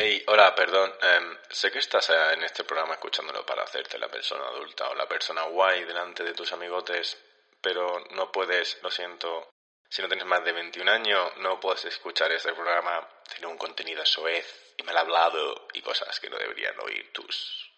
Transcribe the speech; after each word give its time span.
Hey, 0.00 0.22
hola, 0.28 0.54
perdón. 0.54 0.94
Em, 1.02 1.36
sé 1.50 1.72
que 1.72 1.80
estás 1.80 2.08
eh, 2.10 2.32
en 2.34 2.44
este 2.44 2.62
programa 2.62 2.94
escuchándolo 2.94 3.44
para 3.44 3.64
hacerte 3.64 3.98
la 3.98 4.06
persona 4.06 4.46
adulta 4.46 4.88
o 4.88 4.94
la 4.94 5.08
persona 5.08 5.42
guay 5.42 5.82
delante 5.82 6.22
de 6.22 6.34
tus 6.34 6.52
amigotes, 6.52 7.18
pero 7.60 8.04
no 8.12 8.30
puedes, 8.30 8.78
lo 8.80 8.92
siento. 8.92 9.50
Si 9.90 10.00
no 10.00 10.06
tienes 10.06 10.24
más 10.24 10.44
de 10.44 10.52
21 10.52 10.88
años, 10.88 11.36
no 11.38 11.58
puedes 11.58 11.84
escuchar 11.86 12.30
este 12.30 12.52
programa. 12.52 13.08
Tiene 13.28 13.48
un 13.48 13.58
contenido 13.58 14.06
soez 14.06 14.74
y 14.76 14.84
mal 14.84 14.96
hablado 14.96 15.66
y 15.72 15.82
cosas 15.82 16.20
que 16.20 16.30
no 16.30 16.38
deberían 16.38 16.78
oír 16.78 17.12
tus 17.12 17.68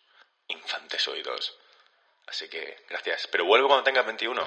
infantes 0.48 1.09
oídos. 1.09 1.57
Así 2.27 2.50
que, 2.50 2.84
gracias. 2.91 3.29
Pero 3.29 3.46
vuelvo 3.46 3.68
cuando 3.68 3.84
tengas 3.84 4.05
21. 4.05 4.45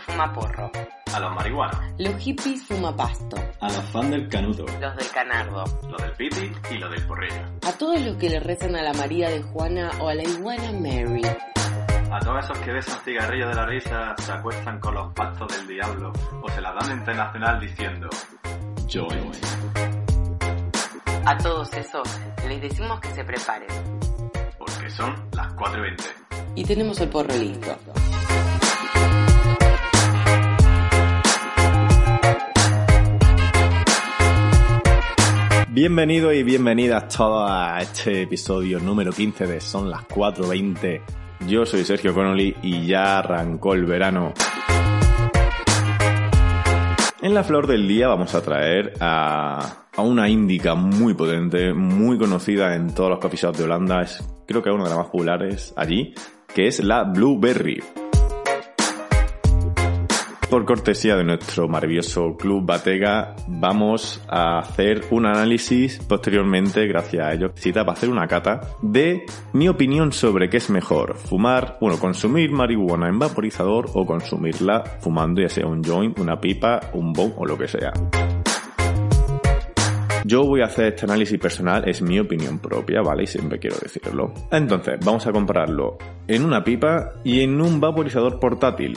A 0.00 0.32
todos 0.32 0.50
los 0.50 0.70
fumaporro. 0.70 0.70
A 1.12 1.20
los 1.20 1.34
marihuana. 1.34 1.92
Los 1.98 2.16
hippies 2.16 2.64
fumapasto. 2.64 3.36
A 3.60 3.66
los 3.66 3.84
fans 3.90 4.10
del 4.10 4.28
canuto. 4.28 4.64
Los 4.80 4.96
del 4.96 5.10
canardo. 5.10 5.64
Lo 5.88 5.96
del 5.98 6.12
pipi 6.12 6.52
y 6.70 6.78
lo 6.78 6.88
del 6.88 7.06
porrillo. 7.06 7.42
A 7.66 7.72
todos 7.72 8.00
los 8.00 8.16
que 8.16 8.30
le 8.30 8.40
rezan 8.40 8.76
a 8.76 8.82
la 8.82 8.92
María 8.94 9.28
de 9.28 9.42
Juana 9.42 9.90
o 10.00 10.08
a 10.08 10.14
la 10.14 10.22
iguana 10.22 10.72
Mary. 10.72 11.22
A 12.10 12.18
todos 12.20 12.44
esos 12.44 12.58
que 12.58 12.72
besan 12.72 13.00
cigarrillos 13.04 13.48
de 13.48 13.54
la 13.54 13.66
risa, 13.66 14.14
se 14.18 14.32
acuestan 14.32 14.80
con 14.80 14.94
los 14.94 15.12
pactos 15.12 15.56
del 15.56 15.66
diablo 15.68 16.12
o 16.42 16.48
se 16.48 16.60
la 16.60 16.72
dan 16.72 16.98
internacional 16.98 17.60
diciendo 17.60 18.08
Join. 18.90 19.30
A 21.24 21.36
todos 21.36 21.72
esos 21.74 22.08
les 22.48 22.60
decimos 22.60 23.00
que 23.00 23.10
se 23.10 23.24
preparen. 23.24 23.68
Porque 24.58 24.90
son 24.90 25.14
las 25.32 25.52
4 25.54 25.78
y 25.78 25.82
20. 25.82 26.04
Y 26.56 26.64
tenemos 26.64 27.00
el 27.00 27.08
porro 27.08 27.34
listo. 27.36 27.76
Bienvenidos 35.72 36.34
y 36.34 36.42
bienvenidas 36.42 37.06
todos 37.16 37.48
a 37.48 37.80
este 37.80 38.22
episodio 38.22 38.80
número 38.80 39.12
15 39.12 39.46
de 39.46 39.60
Son 39.60 39.88
las 39.88 40.00
4.20. 40.08 41.00
Yo 41.46 41.64
soy 41.64 41.84
Sergio 41.84 42.12
Connolly 42.12 42.56
y 42.60 42.88
ya 42.88 43.20
arrancó 43.20 43.74
el 43.74 43.84
verano. 43.84 44.34
En 47.22 47.34
la 47.34 47.44
flor 47.44 47.68
del 47.68 47.86
día 47.86 48.08
vamos 48.08 48.34
a 48.34 48.42
traer 48.42 48.94
a, 48.98 49.86
una 49.98 50.28
índica 50.28 50.74
muy 50.74 51.14
potente, 51.14 51.72
muy 51.72 52.18
conocida 52.18 52.74
en 52.74 52.92
todos 52.92 53.10
los 53.10 53.20
coffee 53.20 53.38
shops 53.38 53.58
de 53.58 53.64
Holanda, 53.64 54.02
es, 54.02 54.24
creo 54.48 54.64
que 54.64 54.70
es 54.70 54.74
una 54.74 54.84
de 54.84 54.90
las 54.90 54.98
más 54.98 55.06
populares 55.06 55.72
allí, 55.76 56.14
que 56.52 56.66
es 56.66 56.82
la 56.82 57.04
Blueberry. 57.04 57.80
Por 60.50 60.64
cortesía 60.64 61.14
de 61.14 61.22
nuestro 61.22 61.68
maravilloso 61.68 62.36
Club 62.36 62.66
Batega, 62.66 63.36
vamos 63.46 64.20
a 64.28 64.58
hacer 64.58 65.04
un 65.12 65.26
análisis 65.26 66.00
posteriormente, 66.00 66.88
gracias 66.88 67.24
a 67.24 67.32
ellos, 67.32 67.52
cita 67.54 67.84
para 67.84 67.96
hacer 67.96 68.08
una 68.08 68.26
cata 68.26 68.60
de 68.82 69.26
mi 69.52 69.68
opinión 69.68 70.10
sobre 70.10 70.50
qué 70.50 70.56
es 70.56 70.68
mejor, 70.68 71.16
fumar, 71.16 71.78
bueno, 71.80 72.00
consumir 72.00 72.50
marihuana 72.50 73.08
en 73.08 73.20
vaporizador 73.20 73.90
o 73.94 74.04
consumirla 74.04 74.82
fumando 74.98 75.40
ya 75.40 75.48
sea 75.48 75.68
un 75.68 75.84
joint, 75.84 76.18
una 76.18 76.40
pipa, 76.40 76.80
un 76.94 77.12
bong 77.12 77.34
o 77.36 77.46
lo 77.46 77.56
que 77.56 77.68
sea. 77.68 77.92
Yo 80.24 80.44
voy 80.44 80.62
a 80.62 80.66
hacer 80.66 80.86
este 80.86 81.06
análisis 81.06 81.38
personal, 81.38 81.88
es 81.88 82.02
mi 82.02 82.18
opinión 82.18 82.58
propia, 82.58 83.02
¿vale? 83.02 83.22
Y 83.22 83.26
siempre 83.26 83.58
quiero 83.58 83.76
decirlo. 83.80 84.34
Entonces, 84.50 84.98
vamos 85.04 85.26
a 85.26 85.32
compararlo 85.32 85.96
en 86.28 86.44
una 86.44 86.62
pipa 86.62 87.14
y 87.24 87.40
en 87.40 87.60
un 87.60 87.80
vaporizador 87.80 88.38
portátil. 88.38 88.94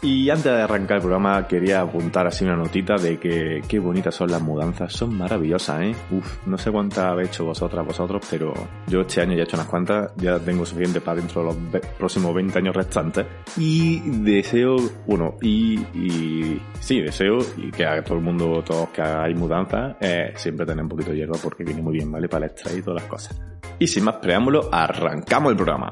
Y 0.00 0.30
antes 0.30 0.44
de 0.44 0.62
arrancar 0.62 0.98
el 0.98 1.02
programa 1.02 1.46
quería 1.48 1.80
apuntar 1.80 2.26
así 2.26 2.44
una 2.44 2.56
notita 2.56 2.96
de 2.96 3.18
que 3.18 3.62
qué 3.66 3.78
bonitas 3.80 4.14
son 4.14 4.30
las 4.30 4.40
mudanzas, 4.40 4.92
son 4.92 5.16
maravillosas, 5.16 5.82
¿eh? 5.82 5.94
Uf, 6.12 6.46
no 6.46 6.56
sé 6.56 6.70
cuántas 6.70 6.98
habéis 6.98 7.30
hecho 7.30 7.44
vosotras, 7.44 7.84
vosotros, 7.84 8.24
pero 8.30 8.54
yo 8.86 9.00
este 9.00 9.22
año 9.22 9.34
ya 9.34 9.40
he 9.40 9.42
hecho 9.42 9.56
unas 9.56 9.66
cuantas, 9.66 10.12
ya 10.16 10.38
tengo 10.38 10.64
suficiente 10.64 11.00
para 11.00 11.20
dentro 11.20 11.42
de 11.42 11.48
los 11.48 11.86
próximos 11.98 12.32
20 12.32 12.58
años 12.58 12.76
restantes. 12.76 13.26
Y 13.56 13.98
deseo, 14.22 14.76
bueno, 15.06 15.34
y, 15.42 15.80
y 15.94 16.62
sí, 16.78 17.00
deseo 17.00 17.38
y 17.56 17.72
que 17.72 17.84
a 17.84 18.02
todo 18.02 18.18
el 18.18 18.24
mundo, 18.24 18.62
todos 18.64 18.90
que 18.90 19.02
hagáis 19.02 19.36
mudanzas, 19.36 19.96
eh, 20.00 20.32
siempre 20.36 20.64
tener 20.64 20.82
un 20.84 20.88
poquito 20.88 21.10
de 21.10 21.16
hierba 21.16 21.38
porque 21.42 21.64
viene 21.64 21.82
muy 21.82 21.94
bien, 21.94 22.10
¿vale? 22.10 22.28
Para 22.28 22.46
el 22.46 22.52
extraer 22.52 22.78
y 22.78 22.82
todas 22.82 23.02
las 23.02 23.10
cosas. 23.10 23.40
Y 23.80 23.86
sin 23.88 24.04
más 24.04 24.16
preámbulo, 24.16 24.68
arrancamos 24.72 25.50
el 25.50 25.56
programa. 25.56 25.90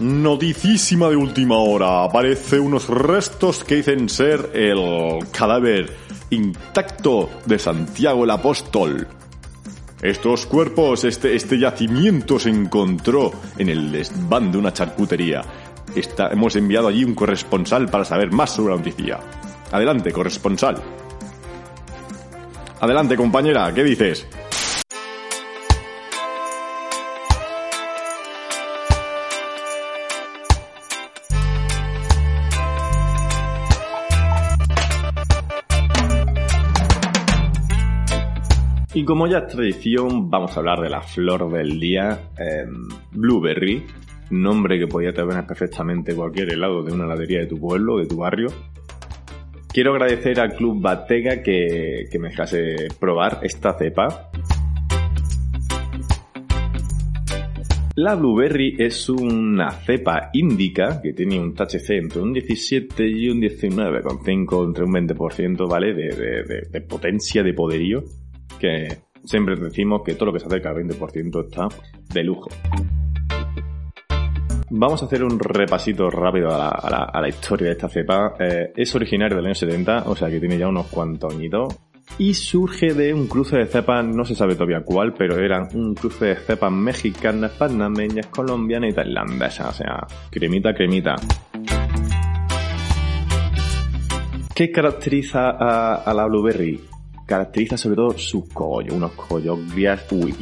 Noticísima 0.00 1.10
de 1.10 1.16
última 1.16 1.58
hora. 1.58 2.04
Aparece 2.04 2.58
unos 2.58 2.88
restos 2.88 3.62
que 3.64 3.76
dicen 3.76 4.08
ser 4.08 4.50
el 4.54 5.18
cadáver 5.30 5.94
intacto 6.30 7.28
de 7.44 7.58
Santiago 7.58 8.24
el 8.24 8.30
Apóstol. 8.30 9.06
Estos 10.00 10.46
cuerpos, 10.46 11.04
este, 11.04 11.36
este 11.36 11.58
yacimiento 11.58 12.38
se 12.38 12.48
encontró 12.48 13.30
en 13.58 13.68
el 13.68 13.92
desván 13.92 14.50
de 14.50 14.56
una 14.56 14.72
charcutería. 14.72 15.42
Está- 15.94 16.28
hemos 16.32 16.56
enviado 16.56 16.88
allí 16.88 17.04
un 17.04 17.14
corresponsal 17.14 17.88
para 17.90 18.06
saber 18.06 18.32
más 18.32 18.52
sobre 18.54 18.72
la 18.72 18.78
noticia. 18.78 19.20
Adelante, 19.70 20.12
corresponsal. 20.12 20.76
Adelante, 22.80 23.16
compañera, 23.16 23.70
¿qué 23.74 23.84
dices? 23.84 24.26
Y 38.92 39.04
como 39.04 39.28
ya 39.28 39.38
es 39.38 39.46
tradición, 39.48 40.30
vamos 40.30 40.56
a 40.56 40.60
hablar 40.60 40.80
de 40.80 40.90
la 40.90 41.00
flor 41.00 41.50
del 41.52 41.78
día, 41.78 42.30
em, 42.36 42.88
Blueberry, 43.12 43.84
nombre 44.30 44.78
que 44.80 44.88
podía 44.88 45.12
tener 45.12 45.46
perfectamente 45.46 46.14
cualquier 46.14 46.52
helado 46.52 46.82
de 46.82 46.92
una 46.92 47.04
heladería 47.04 47.40
de 47.40 47.46
tu 47.46 47.58
pueblo, 47.58 47.98
de 47.98 48.06
tu 48.06 48.16
barrio. 48.16 48.48
Quiero 49.72 49.92
agradecer 49.92 50.40
al 50.40 50.54
Club 50.56 50.80
Batega 50.82 51.40
que, 51.40 52.06
que 52.10 52.18
me 52.18 52.30
dejase 52.30 52.88
probar 52.98 53.38
esta 53.44 53.78
cepa. 53.78 54.30
La 57.94 58.14
Blueberry 58.16 58.74
es 58.78 59.08
una 59.08 59.70
cepa 59.70 60.30
índica 60.32 61.00
que 61.00 61.12
tiene 61.12 61.38
un 61.38 61.54
THC 61.54 61.90
entre 61.90 62.22
un 62.22 62.32
17 62.32 63.06
y 63.06 63.28
un 63.28 63.40
19,5, 63.40 64.64
entre 64.64 64.84
un 64.84 64.92
20%, 64.92 65.68
¿vale? 65.68 65.92
De, 65.94 66.08
de- 66.08 66.42
de- 66.44 66.68
de 66.72 66.80
potencia, 66.80 67.42
de 67.44 67.52
poderío 67.52 68.02
que 68.60 68.98
siempre 69.24 69.56
decimos 69.56 70.02
que 70.04 70.14
todo 70.14 70.26
lo 70.26 70.32
que 70.32 70.40
se 70.40 70.46
acerca 70.46 70.70
al 70.70 70.76
20% 70.76 71.46
está 71.46 71.68
de 72.12 72.24
lujo. 72.24 72.50
Vamos 74.72 75.02
a 75.02 75.06
hacer 75.06 75.24
un 75.24 75.36
repasito 75.38 76.08
rápido 76.10 76.48
a 76.52 77.20
la, 77.20 77.28
historia 77.28 77.66
de 77.68 77.72
esta 77.72 77.88
cepa. 77.88 78.34
Eh, 78.38 78.72
es 78.76 78.94
originaria 78.94 79.36
del 79.36 79.46
año 79.46 79.54
70, 79.54 80.04
o 80.06 80.14
sea 80.14 80.30
que 80.30 80.38
tiene 80.38 80.58
ya 80.58 80.68
unos 80.68 80.86
cuantos 80.86 81.34
añitos. 81.34 81.76
Y 82.18 82.34
surge 82.34 82.94
de 82.94 83.12
un 83.12 83.26
cruce 83.26 83.56
de 83.56 83.66
cepas, 83.66 84.04
no 84.04 84.24
se 84.24 84.36
sabe 84.36 84.54
todavía 84.54 84.82
cuál, 84.84 85.14
pero 85.14 85.38
eran 85.38 85.68
un 85.74 85.94
cruce 85.94 86.26
de 86.26 86.36
cepas 86.36 86.70
mexicanas, 86.70 87.52
panameñas, 87.52 88.26
colombianas 88.26 88.90
y 88.90 88.94
tailandesas. 88.94 89.68
O 89.68 89.72
sea, 89.72 90.06
cremita, 90.30 90.72
cremita. 90.72 91.16
¿Qué 94.54 94.70
caracteriza 94.70 95.50
a 95.50 96.14
la 96.14 96.26
blueberry? 96.26 96.80
Caracteriza 97.30 97.76
sobre 97.76 97.94
todo 97.94 98.10
sus 98.18 98.48
cogollos, 98.48 98.92
unos 98.92 99.12
cogollos 99.12 99.56
gruesos, 99.76 100.10
uy, 100.10 100.34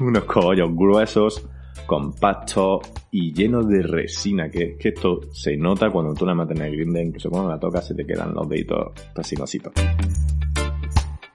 unos 0.00 0.24
cogollos 0.24 0.74
gruesos, 0.74 1.46
compactos 1.84 2.90
y 3.10 3.34
llenos 3.34 3.68
de 3.68 3.82
resina, 3.82 4.48
que, 4.48 4.78
que 4.78 4.88
esto 4.88 5.20
se 5.30 5.58
nota 5.58 5.90
cuando 5.90 6.14
tú 6.14 6.24
la 6.24 6.34
metes 6.34 6.58
en 6.58 6.64
el 6.64 6.72
grinder, 6.74 7.04
incluso 7.04 7.28
cuando 7.28 7.50
la 7.50 7.60
tocas 7.60 7.86
se 7.86 7.94
te 7.94 8.06
quedan 8.06 8.32
los 8.32 8.48
deditos 8.48 8.92
resinositos. 9.14 9.74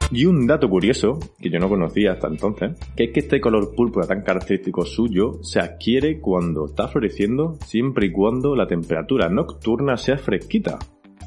Y 0.10 0.26
un 0.26 0.48
dato 0.48 0.68
curioso, 0.68 1.20
que 1.40 1.52
yo 1.52 1.60
no 1.60 1.70
conocía 1.70 2.14
hasta 2.14 2.28
entonces, 2.28 2.72
que 2.96 3.04
es 3.04 3.12
que 3.12 3.20
este 3.20 3.40
color 3.40 3.76
púrpura 3.76 4.08
tan 4.08 4.24
característico 4.24 4.84
suyo 4.84 5.44
se 5.44 5.60
adquiere 5.60 6.20
cuando 6.20 6.66
está 6.66 6.88
floreciendo, 6.88 7.60
siempre 7.64 8.08
y 8.08 8.12
cuando 8.12 8.56
la 8.56 8.66
temperatura 8.66 9.30
nocturna 9.30 9.96
sea 9.96 10.18
fresquita. 10.18 10.80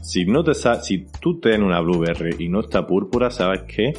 Si, 0.05 0.27
no 0.27 0.45
te 0.45 0.53
si 0.55 1.07
tú 1.19 1.41
tienes 1.41 1.61
una 1.61 1.81
blueberry 1.81 2.37
y 2.39 2.51
no 2.51 2.61
está 2.61 2.87
púrpura, 2.87 3.31
sabes 3.31 3.63
que 3.63 3.95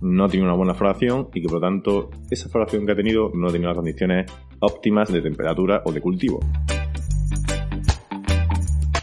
no 0.00 0.28
tiene 0.28 0.46
una 0.46 0.54
buena 0.54 0.72
floración 0.72 1.30
y 1.34 1.42
que 1.42 1.48
por 1.48 1.54
lo 1.54 1.60
tanto 1.60 2.10
esa 2.30 2.48
floración 2.48 2.86
que 2.86 2.92
ha 2.92 2.94
tenido 2.94 3.32
no 3.34 3.48
ha 3.48 3.50
tenido 3.50 3.70
las 3.70 3.76
condiciones 3.76 4.30
óptimas 4.60 5.12
de 5.12 5.20
temperatura 5.20 5.82
o 5.84 5.90
de 5.90 6.00
cultivo. 6.00 6.38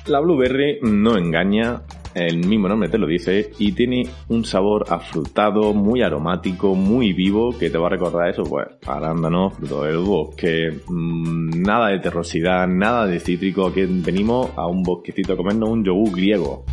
La 0.07 0.21
blueberry 0.21 0.79
no 0.81 1.17
engaña 1.17 1.81
el 2.15 2.47
mismo 2.47 2.67
nombre 2.69 2.89
te 2.89 2.97
lo 2.97 3.05
dice, 3.05 3.51
y 3.59 3.73
tiene 3.73 4.07
un 4.29 4.45
sabor 4.45 4.85
afrutado, 4.89 5.73
muy 5.73 6.01
aromático, 6.01 6.73
muy 6.73 7.13
vivo, 7.13 7.55
que 7.57 7.69
te 7.69 7.77
va 7.77 7.87
a 7.87 7.89
recordar 7.89 8.29
eso, 8.29 8.43
pues, 8.43 8.67
arándano, 8.87 9.49
fruto 9.51 9.83
del 9.83 9.97
bosque, 9.97 10.79
mmm, 10.87 11.61
nada 11.61 11.89
de 11.89 11.99
terrosidad, 11.99 12.67
nada 12.67 13.05
de 13.05 13.19
cítrico, 13.19 13.67
aquí 13.67 13.85
venimos 13.85 14.51
a 14.55 14.65
un 14.65 14.81
bosquecito 14.81 15.33
a 15.33 15.37
comernos 15.37 15.69
un 15.69 15.83
yogur 15.83 16.11
griego. 16.15 16.65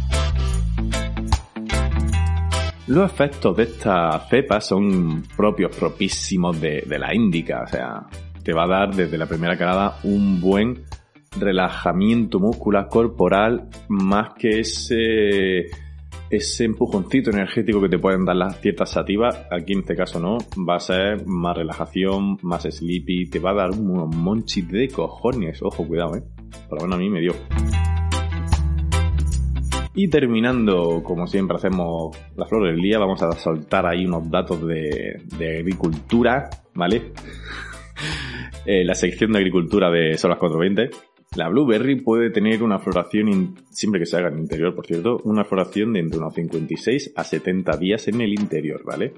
Los 2.87 3.11
efectos 3.11 3.57
de 3.57 3.63
esta 3.65 4.27
cepa 4.29 4.61
son 4.61 5.23
propios, 5.37 5.75
propísimos 5.77 6.61
de, 6.61 6.85
de 6.87 6.99
la 6.99 7.15
índica, 7.15 7.63
o 7.65 7.67
sea, 7.67 8.07
te 8.43 8.53
va 8.53 8.65
a 8.65 8.69
dar 8.69 8.95
desde 8.95 9.19
la 9.19 9.27
primera 9.27 9.57
calada 9.57 9.99
un 10.05 10.41
buen 10.41 10.85
relajamiento 11.39 12.39
muscular 12.39 12.89
corporal 12.89 13.69
más 13.89 14.35
que 14.35 14.61
ese 14.61 15.71
ese 16.33 16.65
empujoncito 16.65 17.31
energético 17.31 17.79
que 17.83 17.91
te 17.91 17.99
pueden 17.99 18.25
dar 18.25 18.37
las 18.37 18.59
ciertas 18.59 18.91
sativas, 18.91 19.47
aquí 19.51 19.75
en 19.75 19.81
este 19.81 19.95
caso 19.95 20.19
no, 20.19 20.39
va 20.67 20.77
a 20.77 20.81
ser 20.81 21.27
más 21.27 21.55
relajación, 21.55 22.39
más 22.41 22.63
sleepy, 22.63 23.29
te 23.29 23.39
va 23.39 23.51
a 23.51 23.55
dar 23.55 23.71
unos 23.73 24.17
monchis 24.17 24.67
de 24.69 24.89
cojones, 24.89 25.61
ojo, 25.63 25.87
cuidado, 25.87 26.17
eh. 26.17 26.23
Por 26.71 26.81
lo 26.81 26.87
menos 26.87 26.97
a 26.97 27.01
mí 27.01 27.11
me 27.11 27.21
dio. 27.21 27.35
Y 29.95 30.09
terminando, 30.09 31.03
como 31.03 31.27
siempre 31.27 31.59
hacemos 31.59 32.17
la 32.35 32.47
flor 32.47 32.67
del 32.67 32.81
día, 32.81 32.99
vamos 32.99 33.23
a 33.23 33.33
soltar 33.33 33.85
ahí 33.85 34.07
unos 34.07 34.31
datos 34.31 34.67
de, 34.67 35.21
de 35.39 35.59
agricultura, 35.59 36.49
¿vale? 36.75 37.13
eh, 38.65 38.85
la 38.85 38.95
sección 38.95 39.33
de 39.33 39.39
agricultura 39.39 39.91
de 39.91 40.17
Son 40.17 40.31
las 40.31 40.39
420. 40.39 41.12
La 41.35 41.49
blueberry 41.49 42.01
puede 42.01 42.29
tener 42.31 42.63
una 42.63 42.79
floración, 42.79 43.57
siempre 43.71 43.99
que 43.99 44.07
se 44.07 44.19
haga 44.19 44.29
en 44.29 44.35
el 44.35 44.41
interior, 44.41 44.75
por 44.75 44.87
cierto, 44.87 45.19
una 45.25 45.45
floración 45.45 45.95
de 45.95 46.01
entre 46.01 46.19
unos 46.19 46.35
56 46.35 47.15
a 47.17 47.25
70 47.25 47.77
días 47.79 48.07
en 48.09 48.21
el 48.21 48.35
interior, 48.35 48.83
¿vale? 48.85 49.15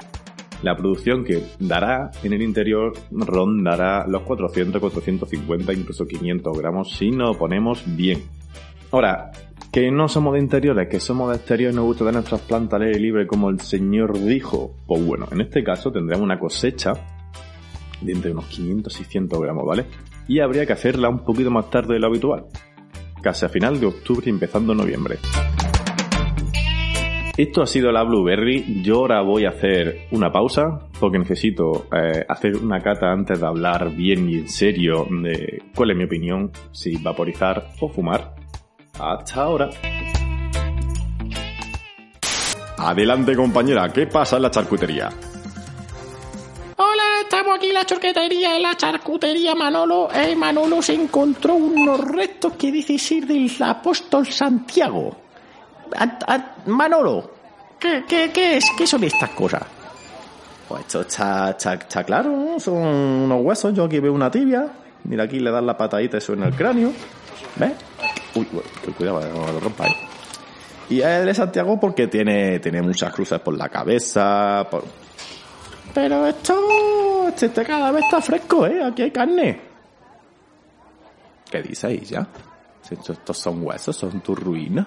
La 0.63 0.77
producción 0.77 1.25
que 1.25 1.43
dará 1.59 2.13
en 2.23 2.33
el 2.33 2.41
interior 2.41 2.93
rondará 3.11 4.07
los 4.07 4.23
400, 4.23 4.81
450, 4.81 5.73
incluso 5.73 6.07
500 6.07 6.57
gramos 6.57 6.93
si 6.93 7.11
nos 7.11 7.37
ponemos 7.37 7.83
bien. 7.97 8.23
Ahora, 8.93 9.33
que 9.73 9.91
no 9.91 10.09
somos 10.09 10.35
de 10.35 10.39
interiores, 10.39 10.89
que 10.89 11.01
somos 11.01 11.31
de 11.31 11.37
exterior 11.37 11.73
y 11.73 11.75
nos 11.75 11.85
gusta 11.85 12.05
tener 12.05 12.15
nuestras 12.15 12.43
plantas 12.43 12.81
al 12.81 12.87
aire 12.87 13.01
libre 13.01 13.27
como 13.27 13.51
el 13.51 13.59
señor 13.61 14.17
dijo, 14.25 14.77
pues 14.87 15.05
bueno, 15.05 15.27
en 15.33 15.41
este 15.41 15.65
caso 15.65 15.91
tendremos 15.91 16.25
una 16.25 16.39
cosecha 16.39 16.93
de 18.01 18.13
entre 18.13 18.31
unos 18.31 18.47
500 18.47 19.01
y 19.01 19.05
100 19.05 19.29
gramos, 19.29 19.67
¿vale? 19.67 19.85
Y 20.27 20.41
habría 20.41 20.67
que 20.67 20.73
hacerla 20.73 21.09
un 21.09 21.25
poquito 21.25 21.51
más 21.51 21.71
tarde 21.71 21.95
de 21.95 22.01
lo 22.01 22.07
habitual, 22.07 22.47
casi 23.23 23.45
a 23.45 23.49
final 23.49 23.79
de 23.79 23.87
octubre 23.87 24.25
y 24.27 24.31
empezando 24.31 24.75
noviembre. 24.75 25.19
Esto 27.37 27.63
ha 27.63 27.67
sido 27.67 27.91
la 27.91 28.05
Blueberry. 28.05 28.83
Yo 28.85 29.01
ahora 29.01 29.21
voy 29.23 29.45
a 29.45 29.49
hacer 29.49 30.07
una 30.13 30.31
pausa 30.31 30.89
porque 31.01 31.19
necesito 31.19 31.89
eh, 31.93 32.25
hacer 32.29 32.57
una 32.57 32.81
cata 32.81 33.11
antes 33.11 33.41
de 33.41 33.47
hablar 33.47 33.91
bien 33.91 34.29
y 34.29 34.35
en 34.35 34.49
serio 34.49 35.05
de 35.11 35.63
cuál 35.75 35.91
es 35.91 35.97
mi 35.97 36.05
opinión, 36.05 36.53
si 36.71 36.97
vaporizar 36.97 37.71
o 37.81 37.89
fumar. 37.89 38.37
Hasta 39.01 39.43
ahora. 39.43 39.69
Adelante 42.79 43.35
compañera, 43.35 43.89
¿qué 43.89 44.07
pasa 44.07 44.37
en 44.37 44.43
la 44.43 44.51
charcutería? 44.53 45.09
Estamos 47.37 47.57
aquí 47.59 47.67
en 47.67 47.75
la 47.75 47.85
charcutería, 47.85 48.57
en 48.57 48.63
la 48.63 48.77
charcutería 48.77 49.57
Manolo. 49.57 50.09
Eh, 50.15 50.37
Manolo 50.37 50.81
se 50.81 50.95
encontró 50.95 51.55
unos 51.57 51.99
restos 51.99 52.53
que 52.53 52.71
dice 52.71 52.97
ser 52.97 53.27
del 53.27 53.51
apóstol 53.61 54.25
Santiago. 54.29 55.17
A- 55.99 56.19
a- 56.33 56.55
Manolo, 56.67 57.33
¿qué, 57.81 58.05
qué, 58.07 58.31
qué 58.33 58.59
es? 58.59 58.67
¿Qué 58.79 58.87
son 58.87 59.03
estas 59.03 59.31
cosas? 59.31 59.63
Pues 60.69 60.83
esto 60.83 61.01
está, 61.01 61.51
está, 61.51 61.75
está 61.75 62.05
claro, 62.05 62.31
¿no? 62.31 62.61
Son 62.61 62.75
unos 62.77 63.41
huesos. 63.43 63.75
Yo 63.75 63.83
aquí 63.87 63.99
veo 63.99 64.13
una 64.13 64.31
tibia. 64.31 64.69
Mira, 65.03 65.25
aquí 65.25 65.41
le 65.41 65.51
das 65.51 65.65
la 65.65 65.77
patadita 65.77 66.19
eso 66.19 66.35
en 66.35 66.45
el 66.45 66.55
cráneo. 66.55 66.93
¿Ves? 67.57 67.73
Uy, 68.37 68.47
uy, 68.53 68.63
uy, 68.87 68.93
cuidado, 68.93 69.21
no 69.35 69.53
lo 69.53 69.59
rompa 69.59 69.87
ahí. 69.87 69.95
Y 70.89 71.01
es 71.01 71.25
de 71.27 71.35
Santiago 71.35 71.81
porque 71.81 72.07
tiene, 72.07 72.61
tiene 72.61 72.81
muchas 72.81 73.13
cruces 73.13 73.41
por 73.41 73.59
la 73.59 73.69
cabeza. 73.69 74.65
Por... 74.71 74.85
Pero 75.93 76.27
esto, 76.27 76.55
este, 77.29 77.47
este 77.47 77.65
cada 77.65 77.91
vez 77.91 78.05
está 78.05 78.21
fresco, 78.21 78.67
¿eh? 78.67 78.83
Aquí 78.85 79.03
hay 79.03 79.11
carne. 79.11 79.61
¿Qué 81.51 81.63
dices 81.63 82.09
ya? 82.09 82.27
Si 82.83 82.95
Estos, 82.95 83.17
estos 83.19 83.39
son 83.39 83.65
huesos, 83.65 83.97
son 83.97 84.21
tus 84.21 84.39
ruinas. 84.39 84.87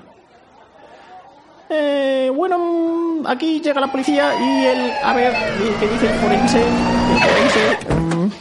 Eh, 1.69 2.31
bueno, 2.33 2.57
mm, 2.57 3.27
aquí 3.27 3.59
llega 3.59 3.81
la 3.81 3.91
policía 3.91 4.33
y 4.39 4.65
el... 4.65 4.91
A 5.03 5.13
ver, 5.13 5.33
¿qué 5.79 5.87
dice 5.87 6.09
el 6.13 6.19
forense? 6.19 6.61
El 6.61 7.19
forense... 7.19 7.93
mm, 7.93 8.31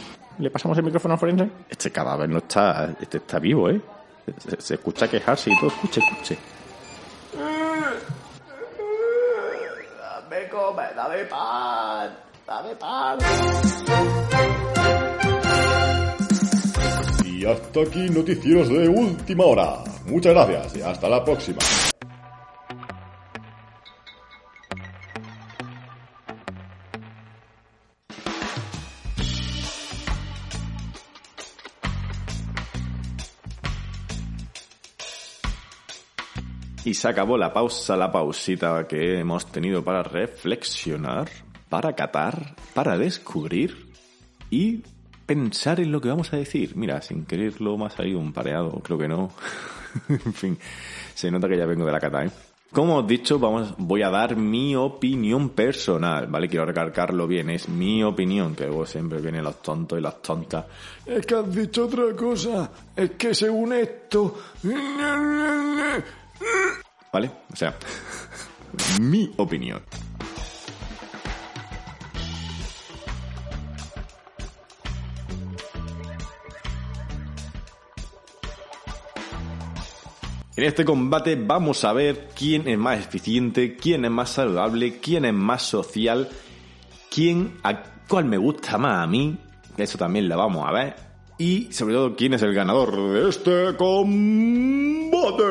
¿Le 0.43 0.49
pasamos 0.51 0.77
el 0.77 0.83
micrófono 0.85 1.13
al 1.15 1.19
forense? 1.19 1.49
Este 1.69 1.91
cadáver 1.91 2.29
no 2.29 2.37
está, 2.37 2.89
este 3.01 3.17
está 3.17 3.39
vivo, 3.39 3.69
¿eh? 3.69 3.81
Se, 4.37 4.61
se 4.61 4.73
escucha 4.75 5.09
quejarse 5.09 5.49
y 5.51 5.59
todo, 5.59 5.69
escuche, 5.69 5.99
escuche. 6.01 6.37
Dame 9.99 10.49
comer, 10.49 10.95
dame 10.95 11.23
pan, 11.25 12.11
dame 12.47 12.75
pan. 12.75 13.17
Y 17.25 17.45
hasta 17.45 17.81
aquí 17.81 18.09
noticieros 18.09 18.69
de 18.69 18.87
última 18.87 19.45
hora. 19.45 19.83
Muchas 20.05 20.33
gracias 20.33 20.77
y 20.77 20.81
hasta 20.81 21.09
la 21.09 21.23
próxima. 21.23 21.59
Y 36.85 36.93
se 36.93 37.09
acabó 37.09 37.37
la 37.37 37.51
pausa, 37.51 37.97
la 37.97 38.09
pausita 38.09 38.87
que 38.87 39.19
hemos 39.19 39.45
tenido 39.51 39.83
para 39.83 40.03
reflexionar, 40.03 41.27
para 41.69 41.93
catar, 41.93 42.55
para 42.73 42.97
descubrir 42.97 43.87
y 44.49 44.83
pensar 45.25 45.79
en 45.79 45.91
lo 45.91 46.01
que 46.01 46.09
vamos 46.09 46.33
a 46.33 46.37
decir. 46.37 46.75
Mira, 46.75 47.01
sin 47.01 47.25
quererlo 47.25 47.77
me 47.77 47.85
ha 47.85 47.89
salido 47.89 48.19
un 48.19 48.33
pareado, 48.33 48.71
creo 48.83 48.97
que 48.97 49.07
no. 49.07 49.31
en 50.09 50.33
fin, 50.33 50.57
se 51.13 51.29
nota 51.29 51.47
que 51.47 51.57
ya 51.57 51.65
vengo 51.65 51.85
de 51.85 51.91
la 51.91 51.99
cata, 51.99 52.25
¿eh? 52.25 52.31
Como 52.71 52.97
os 52.97 53.07
dicho, 53.07 53.39
vamos, 53.39 53.73
voy 53.77 54.01
a 54.01 54.09
dar 54.09 54.35
mi 54.35 54.75
opinión 54.75 55.49
personal, 55.49 56.27
¿vale? 56.27 56.49
Quiero 56.49 56.65
recalcarlo 56.65 57.25
bien, 57.25 57.49
es 57.49 57.69
mi 57.69 58.03
opinión, 58.03 58.55
que 58.55 58.65
luego 58.65 58.85
siempre 58.85 59.21
vienen 59.21 59.45
los 59.45 59.61
tontos 59.61 59.97
y 59.97 60.01
las 60.01 60.21
tontas. 60.21 60.65
Es 61.05 61.25
que 61.25 61.35
has 61.35 61.49
dicho 61.53 61.85
otra 61.85 62.13
cosa. 62.13 62.69
Es 62.95 63.11
que 63.11 63.33
según 63.33 63.71
esto... 63.71 64.37
¿Vale? 67.13 67.31
O 67.51 67.55
sea, 67.55 67.73
mi 69.01 69.31
opinión. 69.37 69.81
En 80.57 80.63
este 80.63 80.83
combate 80.85 81.35
vamos 81.35 81.83
a 81.83 81.93
ver 81.93 82.29
quién 82.35 82.67
es 82.67 82.79
más 82.79 82.97
eficiente, 82.97 83.75
quién 83.75 84.05
es 84.05 84.11
más 84.11 84.31
saludable, 84.31 84.97
quién 84.99 85.25
es 85.25 85.33
más 85.33 85.61
social, 85.61 86.29
quién, 87.11 87.59
a 87.61 87.83
cuál 88.07 88.25
me 88.25 88.39
gusta 88.39 88.79
más 88.79 89.03
a 89.03 89.07
mí, 89.07 89.37
eso 89.77 89.99
también 89.99 90.27
lo 90.27 90.35
vamos 90.35 90.67
a 90.67 90.71
ver, 90.71 90.95
y 91.37 91.71
sobre 91.71 91.93
todo 91.93 92.15
quién 92.15 92.33
es 92.33 92.41
el 92.41 92.55
ganador 92.55 93.13
de 93.13 93.29
este 93.29 93.77
combate. 93.77 95.45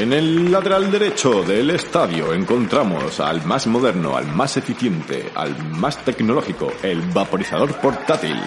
En 0.00 0.14
el 0.14 0.50
lateral 0.50 0.90
derecho 0.90 1.42
del 1.42 1.68
estadio 1.68 2.32
encontramos 2.32 3.20
al 3.20 3.44
más 3.44 3.66
moderno, 3.66 4.16
al 4.16 4.26
más 4.28 4.56
eficiente, 4.56 5.30
al 5.34 5.54
más 5.72 5.98
tecnológico, 5.98 6.72
el 6.82 7.02
vaporizador 7.02 7.74
portátil. 7.74 8.40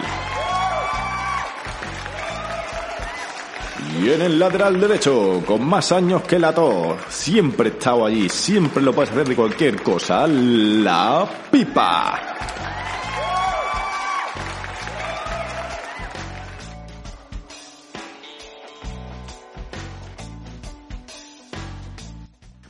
Y 4.02 4.10
en 4.10 4.24
el 4.24 4.40
lateral 4.40 4.82
derecho, 4.82 5.44
con 5.46 5.64
más 5.64 5.92
años 5.92 6.24
que 6.24 6.40
la 6.40 6.56
tos, 6.56 6.98
siempre 7.10 7.70
he 7.70 7.72
estado 7.74 8.08
allí, 8.08 8.28
siempre 8.30 8.82
lo 8.82 8.92
puedes 8.92 9.12
hacer 9.12 9.28
de 9.28 9.36
cualquier 9.36 9.84
cosa, 9.84 10.26
la 10.26 11.24
pipa. 11.52 12.20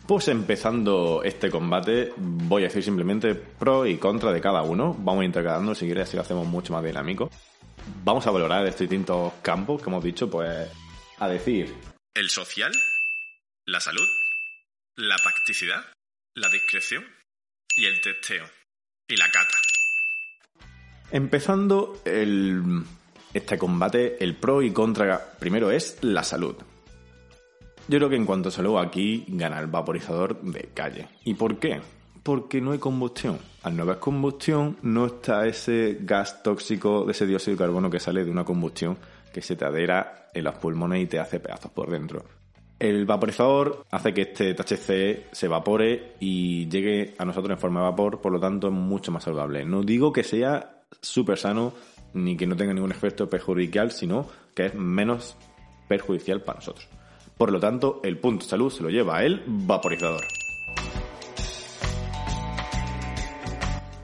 Pues 0.07 0.27
empezando 0.27 1.21
este 1.23 1.49
combate, 1.49 2.13
voy 2.17 2.63
a 2.63 2.65
decir 2.65 2.83
simplemente 2.83 3.35
pro 3.35 3.85
y 3.85 3.97
contra 3.97 4.33
de 4.33 4.41
cada 4.41 4.61
uno. 4.61 4.93
Vamos 4.99 5.23
intercalando, 5.23 5.73
si 5.73 5.85
quieres, 5.85 6.09
así 6.09 6.17
lo 6.17 6.23
hacemos 6.23 6.45
mucho 6.45 6.73
más 6.73 6.83
dinámico. 6.83 7.29
vamos 8.03 8.27
a 8.27 8.31
valorar 8.31 8.65
estos 8.65 8.81
distintos 8.81 9.31
campos 9.41 9.81
que 9.81 9.89
hemos 9.89 10.03
dicho, 10.03 10.29
pues 10.29 10.69
a 11.19 11.27
decir 11.29 11.73
¿El 12.13 12.29
social? 12.29 12.71
¿La 13.65 13.79
salud? 13.79 14.07
¿La 14.97 15.15
practicidad? 15.23 15.85
¿La 16.35 16.49
discreción? 16.49 17.05
Y 17.75 17.85
el 17.85 18.01
testeo. 18.01 18.45
Y 19.07 19.15
la 19.15 19.31
cata. 19.31 19.57
Empezando 21.11 22.01
el, 22.05 22.83
este 23.33 23.57
combate, 23.57 24.23
el 24.23 24.35
pro 24.35 24.61
y 24.61 24.71
contra 24.71 25.37
primero 25.39 25.71
es 25.71 25.97
la 26.01 26.23
salud. 26.23 26.55
Yo 27.87 27.97
creo 27.97 28.09
que 28.09 28.15
en 28.15 28.25
cuanto 28.25 28.49
a 28.49 28.51
salud 28.51 28.77
aquí 28.77 29.25
gana 29.27 29.59
el 29.59 29.67
vaporizador 29.67 30.41
de 30.41 30.69
calle. 30.73 31.07
¿Y 31.25 31.33
por 31.33 31.59
qué? 31.59 31.81
Porque 32.23 32.61
no 32.61 32.71
hay 32.71 32.79
combustión. 32.79 33.37
Al 33.63 33.75
no 33.75 33.83
haber 33.83 33.99
combustión 33.99 34.77
no 34.81 35.05
está 35.05 35.45
ese 35.45 35.97
gas 36.01 36.41
tóxico 36.43 37.09
ese 37.09 37.25
dióxido 37.25 37.55
de 37.55 37.63
carbono 37.63 37.89
que 37.89 37.99
sale 37.99 38.23
de 38.23 38.31
una 38.31 38.45
combustión 38.45 38.97
que 39.33 39.41
se 39.41 39.57
te 39.57 39.65
adhera 39.65 40.29
en 40.33 40.45
los 40.45 40.55
pulmones 40.55 41.03
y 41.03 41.07
te 41.07 41.19
hace 41.19 41.41
pedazos 41.41 41.71
por 41.71 41.89
dentro. 41.89 42.23
El 42.79 43.05
vaporizador 43.05 43.85
hace 43.91 44.13
que 44.13 44.21
este 44.21 44.53
THC 44.53 45.33
se 45.33 45.45
evapore 45.45 46.15
y 46.19 46.67
llegue 46.69 47.15
a 47.17 47.25
nosotros 47.25 47.51
en 47.51 47.59
forma 47.59 47.81
de 47.81 47.85
vapor, 47.87 48.21
por 48.21 48.31
lo 48.31 48.39
tanto 48.39 48.67
es 48.67 48.73
mucho 48.73 49.11
más 49.11 49.23
saludable. 49.23 49.65
No 49.65 49.83
digo 49.83 50.11
que 50.11 50.23
sea 50.23 50.83
súper 51.01 51.37
sano 51.37 51.73
ni 52.13 52.37
que 52.37 52.47
no 52.47 52.55
tenga 52.55 52.73
ningún 52.73 52.91
efecto 52.91 53.29
perjudicial, 53.29 53.91
sino 53.91 54.27
que 54.55 54.67
es 54.67 54.75
menos 54.75 55.35
perjudicial 55.87 56.41
para 56.41 56.59
nosotros. 56.59 56.87
Por 57.37 57.51
lo 57.51 57.59
tanto, 57.59 57.99
el 58.03 58.17
punto 58.17 58.45
salud 58.45 58.71
se 58.71 58.83
lo 58.83 58.89
lleva 58.89 59.23
el 59.23 59.43
vaporizador. 59.45 60.23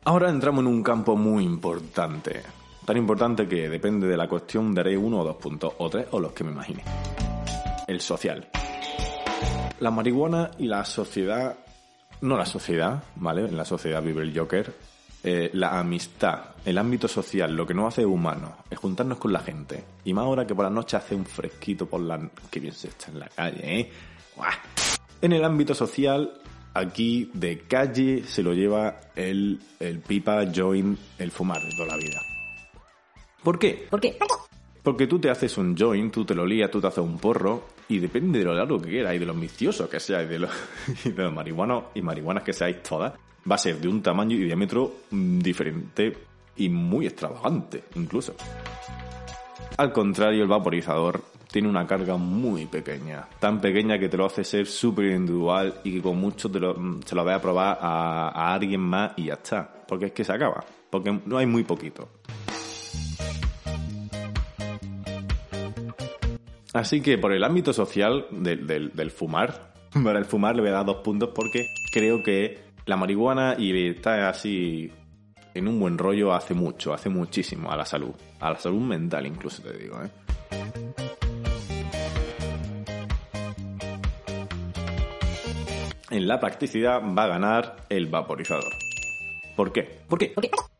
Ahora 0.03 0.29
entramos 0.29 0.62
en 0.62 0.67
un 0.67 0.81
campo 0.81 1.15
muy 1.15 1.43
importante. 1.43 2.41
Tan 2.83 2.98
importante 2.98 3.48
que 3.48 3.69
depende 3.69 4.07
de 4.07 4.17
la 4.17 4.27
cuestión 4.27 4.74
daré 4.74 4.98
uno 4.98 5.19
o 5.19 5.24
dos 5.24 5.36
puntos, 5.36 5.74
o 5.77 5.89
tres, 5.89 6.07
o 6.12 6.19
los 6.19 6.31
que 6.31 6.43
me 6.43 6.51
imagine. 6.51 6.83
El 7.88 8.01
social. 8.01 8.50
La 9.79 9.91
marihuana 9.91 10.50
y 10.57 10.65
la 10.65 10.83
sociedad, 10.83 11.55
no 12.21 12.36
la 12.36 12.48
sociedad, 12.48 13.03
¿vale? 13.15 13.45
En 13.45 13.55
la 13.55 13.65
sociedad 13.65 14.01
vive 14.01 14.24
el 14.24 14.36
Joker. 14.36 14.74
Eh, 15.21 15.49
la 15.53 15.77
amistad, 15.79 16.55
el 16.65 16.77
ámbito 16.77 17.07
social, 17.07 17.53
lo 17.53 17.67
que 17.67 17.73
nos 17.73 17.93
hace 17.93 18.05
humanos, 18.05 18.51
es 18.69 18.77
juntarnos 18.77 19.17
con 19.17 19.33
la 19.33 19.39
gente. 19.39 19.83
Y 20.05 20.13
más 20.13 20.23
ahora 20.23 20.47
que 20.47 20.55
por 20.55 20.63
la 20.63 20.71
noche 20.71 20.95
hace 20.95 21.15
un 21.15 21.25
fresquito 21.25 21.85
por 21.85 22.01
la... 22.01 22.29
que 22.49 22.59
bien 22.59 22.73
se 22.73 22.88
está 22.88 23.11
en 23.11 23.19
la 23.19 23.27
calle, 23.27 23.79
¿eh? 23.79 23.91
¡Buah! 24.38 24.53
En 25.21 25.33
el 25.33 25.43
ámbito 25.43 25.75
social, 25.75 26.39
aquí 26.73 27.29
de 27.33 27.59
calle 27.59 28.23
se 28.23 28.41
lo 28.41 28.53
lleva 28.53 29.01
el, 29.15 29.59
el 29.79 29.99
pipa, 29.99 30.45
join, 30.55 30.97
el 31.17 31.31
fumar 31.31 31.61
de 31.61 31.71
toda 31.75 31.88
la 31.89 31.97
vida. 31.97 32.21
¿Por 33.43 33.59
qué? 33.59 33.88
¿Por 33.89 33.99
qué? 33.99 34.17
Porque 34.81 35.07
tú 35.07 35.19
te 35.19 35.29
haces 35.29 35.57
un 35.57 35.77
join, 35.77 36.09
tú 36.11 36.23
te 36.23 36.33
lo 36.33 36.45
lías, 36.45 36.71
tú 36.71 36.79
te 36.79 36.88
haces 36.88 37.03
un 37.03 37.17
porro, 37.17 37.63
y 37.89 37.99
depende 37.99 38.39
de 38.39 38.45
lo 38.45 38.53
largo 38.53 38.79
que 38.79 38.89
quieras 38.89 39.15
y 39.15 39.19
de 39.19 39.25
los 39.25 39.38
viciosos 39.38 39.89
que 39.89 39.99
seáis, 39.99 40.29
de 40.29 40.39
los, 40.39 40.51
y 41.03 41.11
de 41.11 41.23
los 41.23 41.33
marihuanos 41.35 41.85
y 41.95 42.01
marihuanas 42.01 42.43
que 42.43 42.53
seáis 42.53 42.81
todas, 42.83 43.13
va 43.50 43.55
a 43.55 43.58
ser 43.60 43.79
de 43.79 43.88
un 43.88 44.01
tamaño 44.01 44.36
y 44.36 44.43
diámetro 44.46 44.91
mm, 45.12 45.39
diferente 45.39 46.17
y 46.58 46.69
muy 46.69 47.08
extravagante, 47.08 47.84
incluso. 47.96 48.34
Al 49.77 49.91
contrario, 49.93 50.43
el 50.43 50.50
vaporizador 50.50 51.24
tiene 51.51 51.67
una 51.69 51.88
carga 51.88 52.15
muy 52.17 52.65
pequeña, 52.67 53.27
tan 53.39 53.60
pequeña 53.60 53.98
que 53.98 54.08
te 54.10 54.17
lo 54.17 54.25
hace 54.25 54.43
ser 54.43 54.67
súper 54.67 55.05
individual 55.05 55.75
y 55.84 55.93
que 55.96 56.01
con 56.01 56.17
mucho 56.19 56.51
te 56.51 56.60
lo, 56.60 56.75
mm, 56.75 57.01
se 57.05 57.15
lo 57.15 57.24
ve 57.24 57.34
a 57.34 57.41
probar 57.41 57.77
a, 57.81 58.53
alguien 58.53 58.81
más 58.81 59.13
y 59.17 59.25
ya 59.25 59.34
está. 59.34 59.72
Porque 59.88 60.08
es 60.08 60.12
que 60.12 60.24
se 60.24 60.34
acaba, 60.34 60.63
porque 60.89 61.19
no 61.25 61.38
hay 61.38 61.46
muy 61.46 61.63
poquito. 61.63 62.10
Así 66.74 67.01
que 67.01 67.17
por 67.17 67.34
el 67.34 67.43
ámbito 67.43 67.74
social 67.74 68.27
del- 68.31 68.91
del 68.93 69.12
fumar, 69.12 69.74
para 70.03 70.19
el 70.19 70.25
fumar 70.25 70.55
le 70.55 70.62
voy 70.62 70.69
a 70.69 70.74
dar 70.74 70.86
dos 70.86 70.98
puntos 70.98 71.29
porque 71.34 71.65
creo 71.91 72.22
que 72.22 72.68
la 72.89 72.98
marihuana 72.98 73.55
y 73.55 73.88
estar 73.88 74.19
así 74.22 74.91
en 75.53 75.67
un 75.67 75.79
buen 75.79 75.96
rollo 75.96 76.34
hace 76.34 76.55
mucho, 76.55 76.91
hace 76.91 77.08
muchísimo 77.08 77.72
a 77.72 77.77
la 77.77 77.86
salud, 77.86 78.15
a 78.39 78.50
la 78.50 78.58
salud 78.58 78.81
mental 78.81 79.27
incluso 79.27 79.62
te 79.62 79.77
digo, 79.77 80.01
¿eh? 80.03 80.10
En 86.10 86.27
la 86.27 86.39
practicidad 86.39 87.00
va 87.15 87.25
a 87.25 87.27
ganar 87.27 87.86
el 87.89 88.08
vaporizador. 88.08 88.74
¿Por 89.55 89.72
qué? 89.72 89.84
¿Por 90.08 90.17
qué? 90.17 90.34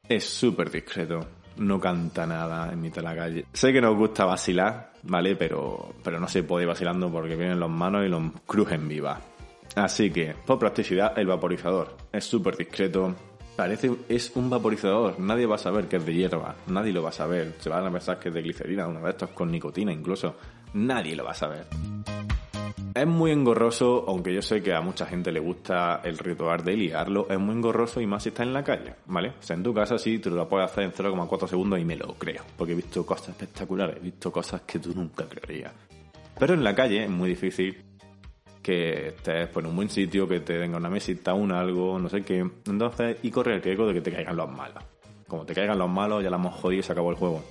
Es 0.08 0.26
súper 0.26 0.72
discreto. 0.72 1.20
No 1.58 1.80
canta 1.80 2.26
nada 2.26 2.74
en 2.74 2.82
mitad 2.82 3.04
de 3.04 3.08
la 3.08 3.16
calle. 3.16 3.46
Sé 3.54 3.72
que 3.72 3.82
nos 3.82 3.96
gusta 3.96 4.26
vacilar, 4.26 4.94
¿vale? 5.04 5.36
Pero, 5.36 5.94
pero 6.04 6.20
no 6.20 6.28
se 6.28 6.42
puede 6.42 6.64
ir 6.64 6.70
vacilando 6.70 7.12
porque 7.12 7.36
vienen 7.36 7.60
los 7.60 7.70
manos 7.70 8.04
y 8.04 8.10
los 8.10 8.24
crujen 8.48 8.88
viva. 8.88 9.22
Así 9.76 10.12
que, 10.12 10.34
por 10.46 10.60
practicidad, 10.60 11.18
el 11.18 11.28
vaporizador. 11.28 11.96
Es 12.12 12.26
súper 12.26 12.58
discreto. 12.58 13.16
Parece, 13.56 13.92
es 14.08 14.32
un 14.36 14.50
vaporizador. 14.50 15.20
Nadie 15.20 15.46
va 15.46 15.56
a 15.56 15.60
saber 15.60 15.88
que 15.88 15.98
es 15.98 16.06
de 16.06 16.14
hierba. 16.14 16.56
Nadie 16.68 16.94
lo 16.94 17.04
va 17.04 17.10
a 17.10 17.14
saber. 17.14 17.56
Se 17.60 17.70
van 17.70 17.86
a 17.86 17.92
pensar 17.92 18.20
que 18.20 18.30
es 18.30 18.36
de 18.36 18.42
glicerina, 18.42 18.88
uno 18.88 19.02
de 19.02 19.10
estos 19.10 19.30
con 19.32 19.52
nicotina 19.52 19.92
incluso. 19.92 20.36
Nadie 20.74 21.16
lo 21.16 21.26
va 21.26 21.32
a 21.32 21.36
saber. 21.36 21.66
Es 22.94 23.08
muy 23.08 23.32
engorroso, 23.32 24.04
aunque 24.08 24.34
yo 24.34 24.42
sé 24.42 24.64
que 24.64 24.74
a 24.74 24.82
mucha 24.82 25.06
gente 25.06 25.32
le 25.32 25.40
gusta 25.40 26.02
el 26.04 26.18
ritual 26.18 26.64
de 26.64 26.76
liarlo, 26.76 27.28
es 27.30 27.40
muy 27.40 27.56
engorroso 27.56 28.02
y 28.02 28.08
más 28.08 28.24
si 28.24 28.30
está 28.30 28.44
en 28.44 28.52
la 28.52 28.64
calle, 28.64 28.96
¿vale? 29.06 29.30
O 29.30 29.44
sea, 29.44 29.56
en 29.56 29.64
tu 29.64 29.74
casa 29.74 29.98
sí 30.00 30.20
te 30.20 30.30
lo 30.30 30.50
puedes 30.50 30.72
hacer 30.72 30.86
en 30.86 30.92
0,4 30.92 31.48
segundos 31.48 31.80
y 31.80 31.86
me 31.86 31.96
lo 31.96 32.16
creo, 32.16 32.44
porque 32.58 32.74
he 32.74 32.76
visto 32.76 33.06
cosas 33.06 33.30
espectaculares, 33.30 33.98
he 33.98 34.00
visto 34.00 34.32
cosas 34.32 34.62
que 34.62 34.80
tú 34.80 34.92
nunca 34.96 35.26
creerías. 35.26 35.72
Pero 36.40 36.56
en 36.56 36.64
la 36.64 36.74
calle 36.74 37.04
es 37.04 37.10
muy 37.10 37.30
difícil 37.30 37.89
que 38.70 39.08
estés 39.08 39.48
pues, 39.48 39.64
en 39.66 39.72
un 39.72 39.76
buen 39.76 39.90
sitio, 39.90 40.28
que 40.28 40.42
te 40.42 40.56
venga 40.56 40.78
una 40.78 40.92
mesita, 40.92 41.34
un 41.34 41.52
algo, 41.52 41.98
no 41.98 42.08
sé 42.08 42.22
qué. 42.22 42.38
Entonces, 42.68 43.18
y 43.24 43.32
corre 43.32 43.56
el 43.56 43.64
riesgo 43.64 43.88
de 43.88 43.96
que 43.96 44.02
te 44.02 44.12
caigan 44.12 44.38
los 44.38 44.48
malos. 44.48 44.84
Como 45.28 45.44
te 45.44 45.56
caigan 45.56 45.80
los 45.80 45.90
malos, 45.90 46.24
ya 46.24 46.30
la 46.30 46.36
hemos 46.36 46.54
jodido 46.54 46.82
y 46.82 46.84
se 46.84 46.92
acabó 46.92 47.10
el 47.10 47.16
juego. 47.16 47.44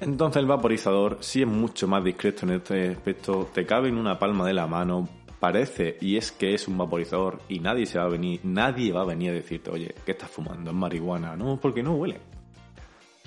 Entonces 0.00 0.40
el 0.40 0.46
vaporizador 0.46 1.18
sí 1.20 1.42
es 1.42 1.46
mucho 1.46 1.86
más 1.86 2.02
discreto 2.02 2.44
en 2.46 2.54
este 2.54 2.88
aspecto, 2.88 3.48
te 3.54 3.64
cabe 3.64 3.88
en 3.88 3.96
una 3.96 4.18
palma 4.18 4.44
de 4.44 4.52
la 4.52 4.66
mano, 4.66 5.08
parece 5.38 5.96
y 6.00 6.16
es 6.16 6.32
que 6.32 6.54
es 6.54 6.66
un 6.66 6.76
vaporizador 6.76 7.38
y 7.48 7.60
nadie 7.60 7.86
se 7.86 7.98
va 7.98 8.06
a 8.06 8.08
venir, 8.08 8.40
nadie 8.42 8.92
va 8.92 9.02
a 9.02 9.06
venir 9.06 9.30
a 9.30 9.34
decirte, 9.34 9.70
oye, 9.70 9.94
¿qué 10.04 10.10
estás 10.10 10.28
fumando? 10.28 10.70
Es 10.70 10.76
marihuana, 10.76 11.36
no, 11.36 11.56
porque 11.60 11.84
no 11.84 11.94
huele. 11.94 12.18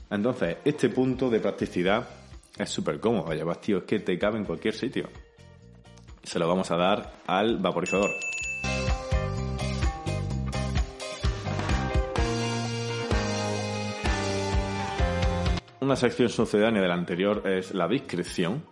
Entonces, 0.09 0.57
este 0.65 0.89
punto 0.89 1.29
de 1.29 1.39
practicidad 1.39 2.09
es 2.57 2.69
súper 2.69 2.99
cómodo, 2.99 3.33
llevas 3.33 3.61
tío, 3.61 3.77
es 3.77 3.83
que 3.85 3.99
te 3.99 4.19
cabe 4.19 4.37
en 4.37 4.43
cualquier 4.43 4.73
sitio. 4.73 5.07
Se 6.27 6.39
lo 6.39 6.47
vamos 6.49 6.69
a 6.71 6.75
dar 6.75 7.13
al 7.25 7.57
vaporizador. 7.57 8.09
Una 15.79 15.95
sección 15.95 16.27
sucedánea 16.27 16.81
de 16.81 16.87
la 16.89 16.95
anterior 16.95 17.47
es 17.47 17.73
la 17.73 17.87
discreción, 17.87 18.65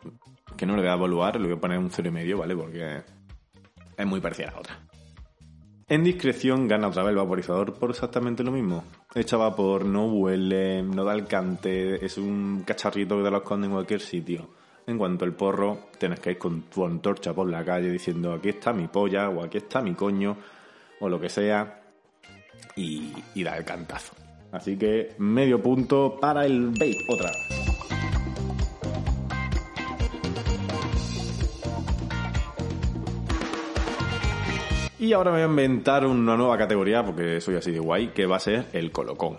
que 0.57 0.65
no 0.65 0.75
le 0.75 0.81
voy 0.81 0.91
a 0.91 0.95
evaluar, 0.95 1.39
le 1.39 1.47
voy 1.47 1.55
a 1.55 1.61
poner 1.61 1.79
un 1.79 1.89
cero 1.89 2.09
y 2.09 2.11
medio, 2.11 2.39
¿vale? 2.39 2.57
Porque 2.57 3.03
es 3.95 4.05
muy 4.05 4.19
parecida 4.19 4.49
a 4.49 4.51
la 4.51 4.59
otra. 4.59 4.79
En 5.87 6.03
discreción 6.03 6.67
gana 6.67 6.89
otra 6.89 7.03
vez 7.03 7.11
el 7.11 7.17
vaporizador 7.17 7.79
por 7.79 7.89
exactamente 7.89 8.43
lo 8.43 8.51
mismo. 8.51 8.83
Echa 9.13 9.37
vapor, 9.37 9.85
no 9.85 10.07
huele, 10.07 10.83
no 10.83 11.05
da 11.05 11.13
alcance, 11.13 12.05
es 12.05 12.17
un 12.17 12.63
cacharrito 12.67 13.15
que 13.15 13.23
te 13.23 13.31
lo 13.31 13.37
esconde 13.37 13.67
en 13.67 13.73
cualquier 13.73 14.01
sitio. 14.01 14.49
En 14.87 14.97
cuanto 14.97 15.25
al 15.25 15.33
porro, 15.33 15.89
tienes 15.97 16.19
que 16.19 16.31
ir 16.31 16.37
con 16.37 16.63
tu 16.63 16.85
antorcha 16.85 17.33
por 17.33 17.49
la 17.49 17.65
calle 17.65 17.89
diciendo 17.89 18.33
aquí 18.33 18.49
está 18.49 18.71
mi 18.71 18.87
polla 18.87 19.29
o 19.29 19.43
aquí 19.43 19.57
está 19.57 19.81
mi 19.81 19.93
coño 19.95 20.37
o 20.99 21.09
lo 21.09 21.19
que 21.19 21.29
sea 21.29 21.81
y, 22.75 23.11
y 23.33 23.43
da 23.43 23.57
el 23.57 23.65
cantazo. 23.65 24.13
Así 24.51 24.77
que 24.77 25.15
medio 25.17 25.61
punto 25.61 26.17
para 26.19 26.45
el 26.45 26.67
vape 26.69 26.97
otra 27.09 27.29
vez. 27.29 27.65
Y 35.05 35.13
ahora 35.13 35.29
me 35.29 35.37
voy 35.37 35.43
a 35.43 35.49
inventar 35.49 36.05
una 36.05 36.35
nueva 36.35 36.57
categoría, 36.57 37.05
porque 37.05 37.39
soy 37.39 37.55
así 37.55 37.71
de 37.71 37.79
guay, 37.79 38.07
que 38.07 38.25
va 38.25 38.37
a 38.37 38.39
ser 38.39 38.65
el 38.73 38.91
colocón. 38.91 39.37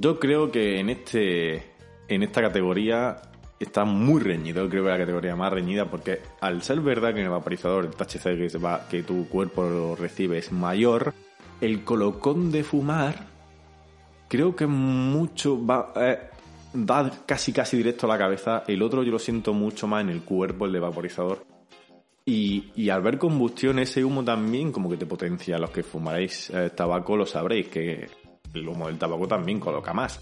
Yo 0.00 0.20
creo 0.20 0.52
que 0.52 0.78
en 0.78 0.90
este 0.90 1.72
en 2.06 2.22
esta 2.22 2.40
categoría 2.40 3.20
está 3.58 3.84
muy 3.84 4.20
reñido, 4.20 4.68
creo 4.68 4.84
que 4.84 4.90
la 4.90 4.98
categoría 4.98 5.34
más 5.34 5.52
reñida, 5.52 5.86
porque 5.86 6.20
al 6.40 6.62
ser 6.62 6.80
verdad 6.80 7.12
que 7.12 7.18
en 7.18 7.24
el 7.24 7.32
vaporizador 7.32 7.84
el 7.84 7.90
THC 7.90 8.22
que, 8.36 8.58
va, 8.58 8.86
tu 9.04 9.28
cuerpo 9.28 9.96
recibe 9.98 10.38
es 10.38 10.52
mayor, 10.52 11.14
el 11.60 11.82
colocón 11.82 12.52
de 12.52 12.62
fumar 12.62 13.26
creo 14.28 14.54
que 14.54 14.68
mucho 14.68 15.66
va 15.66 15.92
eh, 15.96 16.18
da 16.72 17.10
casi 17.26 17.52
casi 17.52 17.76
directo 17.76 18.06
a 18.06 18.10
la 18.10 18.18
cabeza, 18.18 18.62
el 18.68 18.82
otro 18.82 19.02
yo 19.02 19.10
lo 19.10 19.18
siento 19.18 19.52
mucho 19.52 19.88
más 19.88 20.02
en 20.02 20.10
el 20.10 20.22
cuerpo, 20.22 20.66
el 20.66 20.72
de 20.72 20.80
vaporizador. 20.80 21.44
Y, 22.24 22.70
y 22.76 22.90
al 22.90 23.00
ver 23.02 23.18
combustión, 23.18 23.80
ese 23.80 24.04
humo 24.04 24.22
también 24.22 24.70
como 24.70 24.90
que 24.90 24.98
te 24.98 25.06
potencia. 25.06 25.58
Los 25.58 25.70
que 25.70 25.82
fumaréis 25.82 26.50
eh, 26.50 26.70
tabaco 26.76 27.16
lo 27.16 27.24
sabréis, 27.24 27.68
que 27.68 28.06
el 28.58 28.68
humo 28.68 28.86
del 28.86 28.98
tabaco 28.98 29.26
también 29.26 29.60
coloca 29.60 29.92
más. 29.92 30.20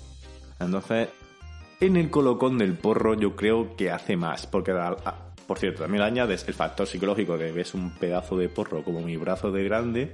Entonces, 0.59 1.09
en 1.81 1.97
el 1.97 2.11
colocón 2.11 2.59
del 2.59 2.75
porro 2.75 3.15
yo 3.15 3.37
creo 3.37 3.77
que 3.77 3.91
hace 3.91 4.17
más, 4.17 4.47
porque 4.47 4.73
ah, 4.73 5.27
por 5.47 5.59
cierto, 5.59 5.83
también 5.83 6.03
añades 6.03 6.47
el 6.49 6.55
factor 6.55 6.87
psicológico 6.87 7.37
de 7.39 7.53
ves 7.53 7.75
un 7.75 7.91
pedazo 7.91 8.37
de 8.37 8.49
porro 8.49 8.83
como 8.83 9.01
mi 9.01 9.17
brazo 9.17 9.51
de 9.51 9.65
grande 9.65 10.13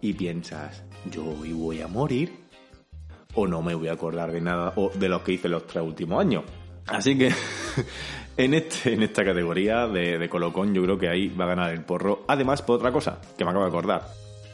y 0.00 0.12
piensas, 0.12 0.84
yo 1.10 1.24
hoy 1.24 1.52
voy 1.52 1.80
a 1.82 1.88
morir 1.88 2.32
o 3.34 3.46
no 3.46 3.62
me 3.62 3.74
voy 3.74 3.88
a 3.88 3.92
acordar 3.92 4.30
de 4.32 4.40
nada 4.40 4.72
o 4.76 4.90
de 4.94 5.08
lo 5.08 5.22
que 5.24 5.32
hice 5.32 5.48
los 5.48 5.66
tres 5.66 5.82
últimos 5.82 6.20
años. 6.20 6.44
Así 6.86 7.18
que 7.18 7.32
en, 8.36 8.54
este, 8.54 8.94
en 8.94 9.02
esta 9.02 9.24
categoría 9.24 9.88
de, 9.88 10.18
de 10.18 10.28
colocón 10.28 10.72
yo 10.74 10.82
creo 10.82 10.98
que 10.98 11.08
ahí 11.08 11.28
va 11.28 11.44
a 11.46 11.48
ganar 11.48 11.72
el 11.72 11.84
porro. 11.84 12.24
Además, 12.28 12.62
por 12.62 12.76
otra 12.76 12.92
cosa 12.92 13.20
que 13.36 13.44
me 13.44 13.50
acabo 13.50 13.64
de 13.64 13.70
acordar. 13.70 14.06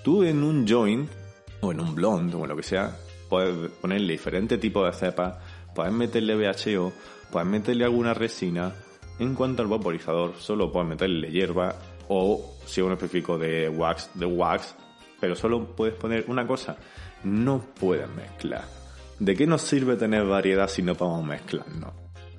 Tú 0.03 0.23
en 0.25 0.43
un 0.43 0.67
joint 0.67 1.11
o 1.61 1.73
en 1.73 1.81
un 1.81 1.95
blonde 1.95 2.37
o 2.37 2.43
en 2.43 2.49
lo 2.49 2.57
que 2.57 2.63
sea, 2.63 2.97
puedes 3.29 3.71
ponerle 3.81 4.13
diferente 4.13 4.59
tipo 4.59 4.85
de 4.85 4.93
cepas, 4.93 5.37
puedes 5.75 5.93
meterle 5.93 6.35
BHO, 6.35 6.93
puedes 7.31 7.49
meterle 7.49 7.85
alguna 7.85 8.15
resina. 8.15 8.73
En 9.19 9.35
cuanto 9.35 9.63
al 9.63 9.69
vaporizador, 9.69 10.35
solo 10.39 10.73
puedes 10.73 10.89
meterle 10.89 11.31
hierba 11.31 11.75
o 12.09 12.57
si 12.65 12.81
es 12.81 12.87
un 12.87 12.93
específico 12.93 13.39
de 13.39 13.69
wax, 13.69 14.11
de 14.15 14.27
wax, 14.27 14.75
pero 15.21 15.37
solo 15.37 15.77
puedes 15.77 15.95
poner 15.95 16.25
una 16.29 16.47
cosa. 16.47 16.77
No 17.23 17.65
puedes 17.79 18.09
mezclar. 18.09 18.65
¿De 19.19 19.37
qué 19.37 19.47
nos 19.47 19.61
sirve 19.63 19.97
tener 19.97 20.25
variedad 20.25 20.69
si 20.69 20.83
no 20.83 20.95
podemos 20.95 21.25
mezclarnos? 21.25 21.93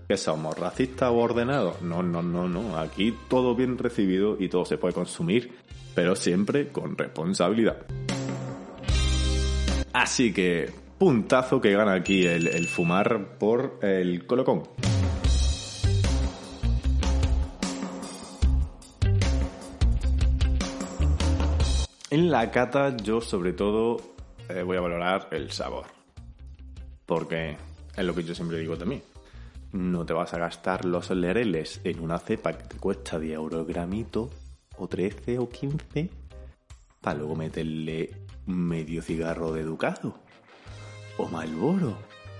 ¿Que 0.08 0.18
somos 0.18 0.58
racistas 0.58 1.12
o 1.12 1.18
ordenados? 1.18 1.82
No, 1.82 2.02
no, 2.02 2.24
no, 2.24 2.50
no. 2.50 2.78
Aquí 2.78 3.16
todo 3.30 3.56
bien 3.56 3.78
recibido 3.78 4.36
y 4.40 4.50
todo 4.50 4.66
se 4.66 4.78
puede 4.78 4.96
consumir, 4.96 5.54
pero 5.94 6.16
siempre 6.16 6.70
con 6.70 6.98
responsabilidad. 6.98 7.86
Así 10.02 10.34
que, 10.34 10.68
puntazo 10.98 11.62
que 11.62 11.74
gana 11.74 11.94
aquí 11.94 12.26
el, 12.26 12.68
fumar 12.68 13.38
por 13.38 13.78
el 13.84 14.26
colocón. 14.26 14.64
En 22.10 22.32
la 22.32 22.50
cata 22.50 22.98
yo 22.98 23.22
sobre 23.22 23.54
todo 23.54 24.02
eh, 24.50 24.64
voy 24.64 24.78
a 24.78 24.82
valorar 24.82 25.28
el 25.30 25.52
sabor. 25.52 25.86
Porque 27.06 27.56
es 27.96 28.04
lo 28.04 28.16
que 28.16 28.24
yo 28.24 28.34
siempre 28.34 28.58
digo 28.58 28.76
también. 28.76 29.04
No 29.72 30.04
te 30.04 30.14
vas 30.14 30.34
a 30.34 30.40
gastar 30.40 30.84
los 30.84 31.12
lereles 31.12 31.80
en 31.84 32.00
una 32.00 32.18
cepa 32.18 32.54
que 32.54 32.64
te 32.64 32.78
cuesta 32.78 33.20
10 33.20 33.36
euros 33.36 33.68
gramito, 33.68 34.32
o 34.78 34.88
13 34.88 35.38
o 35.38 35.48
15, 35.48 36.10
para 37.02 37.20
luego 37.20 37.36
meterle 37.36 38.21
medio 38.46 39.02
cigarro 39.02 39.54
de 39.54 39.64
Ducado. 39.64 40.16
O 41.18 41.28
Malboro. 41.28 41.98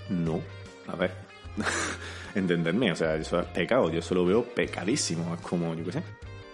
No. 0.10 0.42
A 0.88 0.96
ver. 0.96 1.14
Entenderme, 2.36 2.92
o 2.92 2.96
sea, 2.96 3.16
eso 3.16 3.40
es 3.40 3.48
pecado. 3.48 3.90
Yo 3.90 4.02
solo 4.02 4.26
veo 4.26 4.44
pecadísimo. 4.44 5.36
Es 5.36 5.42
como, 5.42 5.74
yo 5.76 5.86
qué 5.86 5.92
sé. 5.94 6.04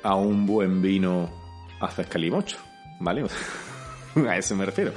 A 0.04 0.16
un 0.16 0.46
buen 0.46 0.82
vino 0.82 1.30
haces 1.80 2.08
calimocho. 2.08 2.58
¿Vale? 3.00 3.25
a 4.27 4.38
eso 4.38 4.56
me 4.56 4.66
refiero. 4.66 4.92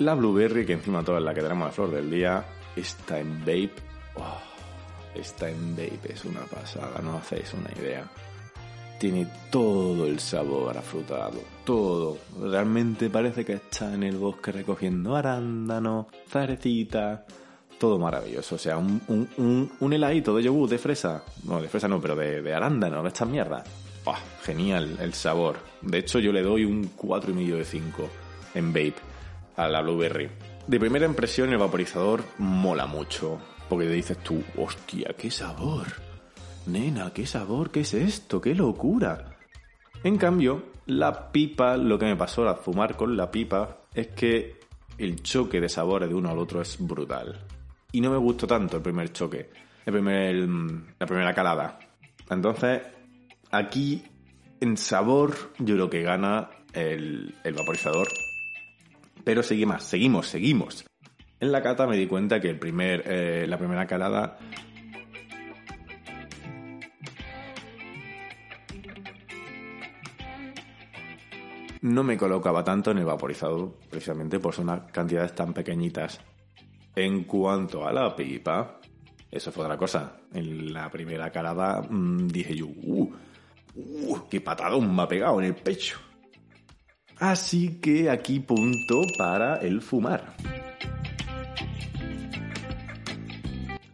La 0.00 0.14
Blueberry, 0.14 0.66
que 0.66 0.72
encima 0.72 1.04
toda 1.04 1.20
la 1.20 1.32
que 1.32 1.40
tenemos 1.40 1.68
de 1.68 1.72
flor 1.72 1.90
del 1.92 2.10
día, 2.10 2.44
está 2.74 3.20
en 3.20 3.40
vape. 3.40 3.74
Oh, 4.16 4.40
está 5.14 5.48
en 5.48 5.76
vape, 5.76 6.12
es 6.12 6.24
una 6.24 6.40
pasada, 6.40 7.00
no 7.00 7.18
hacéis 7.18 7.54
una 7.54 7.70
idea. 7.80 8.04
Tiene 8.98 9.26
todo 9.50 10.06
el 10.06 10.18
sabor 10.20 10.76
afrutado, 10.78 11.40
todo. 11.64 12.18
Realmente 12.40 13.10
parece 13.10 13.44
que 13.44 13.54
está 13.54 13.92
en 13.92 14.02
el 14.04 14.16
bosque 14.16 14.52
recogiendo 14.52 15.16
arándanos, 15.16 16.06
zarecitas, 16.28 17.20
todo 17.78 17.98
maravilloso. 17.98 18.54
O 18.54 18.58
sea, 18.58 18.78
un, 18.78 19.00
un, 19.08 19.70
un, 19.78 19.92
heladito 19.92 20.34
de 20.36 20.42
yogur 20.42 20.68
de 20.68 20.78
fresa. 20.78 21.22
No, 21.44 21.60
de 21.60 21.68
fresa 21.68 21.88
no, 21.88 22.00
pero 22.00 22.16
de, 22.16 22.54
arándano, 22.54 23.02
de 23.02 23.08
estas 23.08 23.28
mierdas. 23.28 23.68
Oh, 24.04 24.14
genial 24.42 24.96
el 25.00 25.14
sabor. 25.14 25.56
De 25.82 25.98
hecho, 25.98 26.18
yo 26.18 26.32
le 26.32 26.42
doy 26.42 26.64
un 26.64 26.96
4,5 26.96 27.56
de 27.56 27.64
5 27.64 28.08
en 28.54 28.72
vape 28.72 28.94
a 29.56 29.68
la 29.68 29.82
Blueberry. 29.82 30.30
De 30.66 30.80
primera 30.80 31.06
impresión, 31.06 31.52
el 31.52 31.58
vaporizador 31.58 32.24
mola 32.38 32.86
mucho. 32.86 33.38
Porque 33.68 33.88
dices 33.88 34.18
tú, 34.18 34.42
hostia, 34.56 35.14
qué 35.16 35.30
sabor. 35.30 35.86
Nena, 36.66 37.12
qué 37.12 37.26
sabor, 37.26 37.70
qué 37.70 37.80
es 37.80 37.94
esto, 37.94 38.40
qué 38.40 38.54
locura. 38.54 39.36
En 40.02 40.16
cambio, 40.16 40.72
la 40.86 41.30
pipa, 41.30 41.76
lo 41.76 41.98
que 41.98 42.06
me 42.06 42.16
pasó 42.16 42.48
al 42.48 42.56
fumar 42.56 42.96
con 42.96 43.16
la 43.16 43.30
pipa 43.30 43.82
es 43.94 44.08
que 44.08 44.60
el 44.98 45.22
choque 45.22 45.60
de 45.60 45.68
sabores 45.68 46.08
de 46.08 46.14
uno 46.14 46.30
al 46.30 46.38
otro 46.38 46.60
es 46.60 46.76
brutal. 46.78 47.38
Y 47.92 48.00
no 48.00 48.10
me 48.10 48.16
gustó 48.16 48.46
tanto 48.46 48.78
el 48.78 48.82
primer 48.82 49.12
choque, 49.12 49.50
el 49.84 49.92
primer, 49.92 50.34
la 50.98 51.06
primera 51.06 51.34
calada. 51.34 51.78
Entonces, 52.30 52.82
aquí 53.50 54.02
en 54.60 54.76
sabor 54.76 55.52
yo 55.58 55.74
creo 55.74 55.90
que 55.90 56.02
gana 56.02 56.50
el, 56.72 57.34
el 57.44 57.54
vaporizador. 57.54 58.08
Pero 59.22 59.42
seguimos, 59.42 59.84
seguimos, 59.84 60.26
seguimos. 60.26 60.84
En 61.40 61.52
la 61.52 61.62
cata 61.62 61.86
me 61.86 61.96
di 61.96 62.06
cuenta 62.06 62.40
que 62.40 62.50
el 62.50 62.58
primer, 62.58 63.04
eh, 63.06 63.46
la 63.46 63.58
primera 63.58 63.86
calada 63.86 64.38
no 71.84 72.02
me 72.02 72.16
colocaba 72.16 72.64
tanto 72.64 72.92
en 72.92 72.98
el 72.98 73.04
vaporizador, 73.04 73.78
precisamente 73.90 74.38
por 74.38 74.58
unas 74.58 74.90
cantidades 74.90 75.34
tan 75.34 75.52
pequeñitas. 75.52 76.18
En 76.96 77.24
cuanto 77.24 77.86
a 77.86 77.92
la 77.92 78.16
pipa, 78.16 78.80
eso 79.30 79.52
fue 79.52 79.64
otra 79.64 79.76
cosa. 79.76 80.16
En 80.32 80.72
la 80.72 80.90
primera 80.90 81.30
calada 81.30 81.82
mmm, 81.82 82.26
dije 82.26 82.56
yo, 82.56 82.68
uh, 82.68 83.12
uh, 83.74 84.28
qué 84.30 84.40
patadón 84.40 84.96
me 84.96 85.02
ha 85.02 85.08
pegado 85.08 85.38
en 85.40 85.48
el 85.48 85.56
pecho. 85.56 85.98
Así 87.18 87.78
que 87.82 88.08
aquí 88.08 88.40
punto 88.40 89.02
para 89.18 89.56
el 89.56 89.82
fumar. 89.82 90.34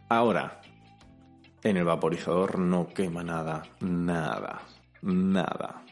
Ahora, 0.07 0.61
en 1.61 1.75
el 1.75 1.83
vaporizador 1.83 2.57
no 2.57 2.87
quema 2.87 3.21
nada, 3.21 3.63
nada, 3.81 4.61
nada. 5.01 5.83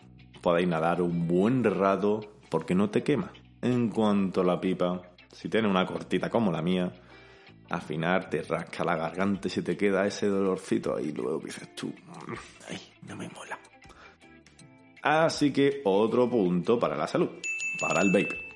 Podéis 0.41 0.67
nadar 0.67 1.01
un 1.01 1.27
buen 1.27 1.63
rato 1.63 2.21
porque 2.49 2.75
no 2.75 2.89
te 2.89 3.03
quema. 3.03 3.31
En 3.61 3.89
cuanto 3.89 4.41
a 4.41 4.45
la 4.45 4.59
pipa, 4.59 5.01
si 5.31 5.49
tiene 5.49 5.67
una 5.67 5.85
cortita 5.85 6.29
como 6.29 6.51
la 6.51 6.61
mía, 6.61 6.91
afinar 7.69 8.29
te 8.29 8.41
rasca 8.41 8.83
la 8.83 8.95
garganta 8.95 9.47
y 9.47 9.51
se 9.51 9.61
te 9.61 9.77
queda 9.77 10.07
ese 10.07 10.27
dolorcito 10.27 10.95
ahí. 10.95 11.11
Luego 11.11 11.39
dices 11.39 11.75
tú, 11.75 11.93
ay, 12.69 12.79
no 13.07 13.15
me 13.15 13.29
mola. 13.29 13.59
Así 15.01 15.51
que 15.51 15.81
otro 15.85 16.29
punto 16.29 16.79
para 16.79 16.95
la 16.95 17.07
salud, 17.07 17.29
para 17.79 18.01
el 18.01 18.11
vape. 18.11 18.49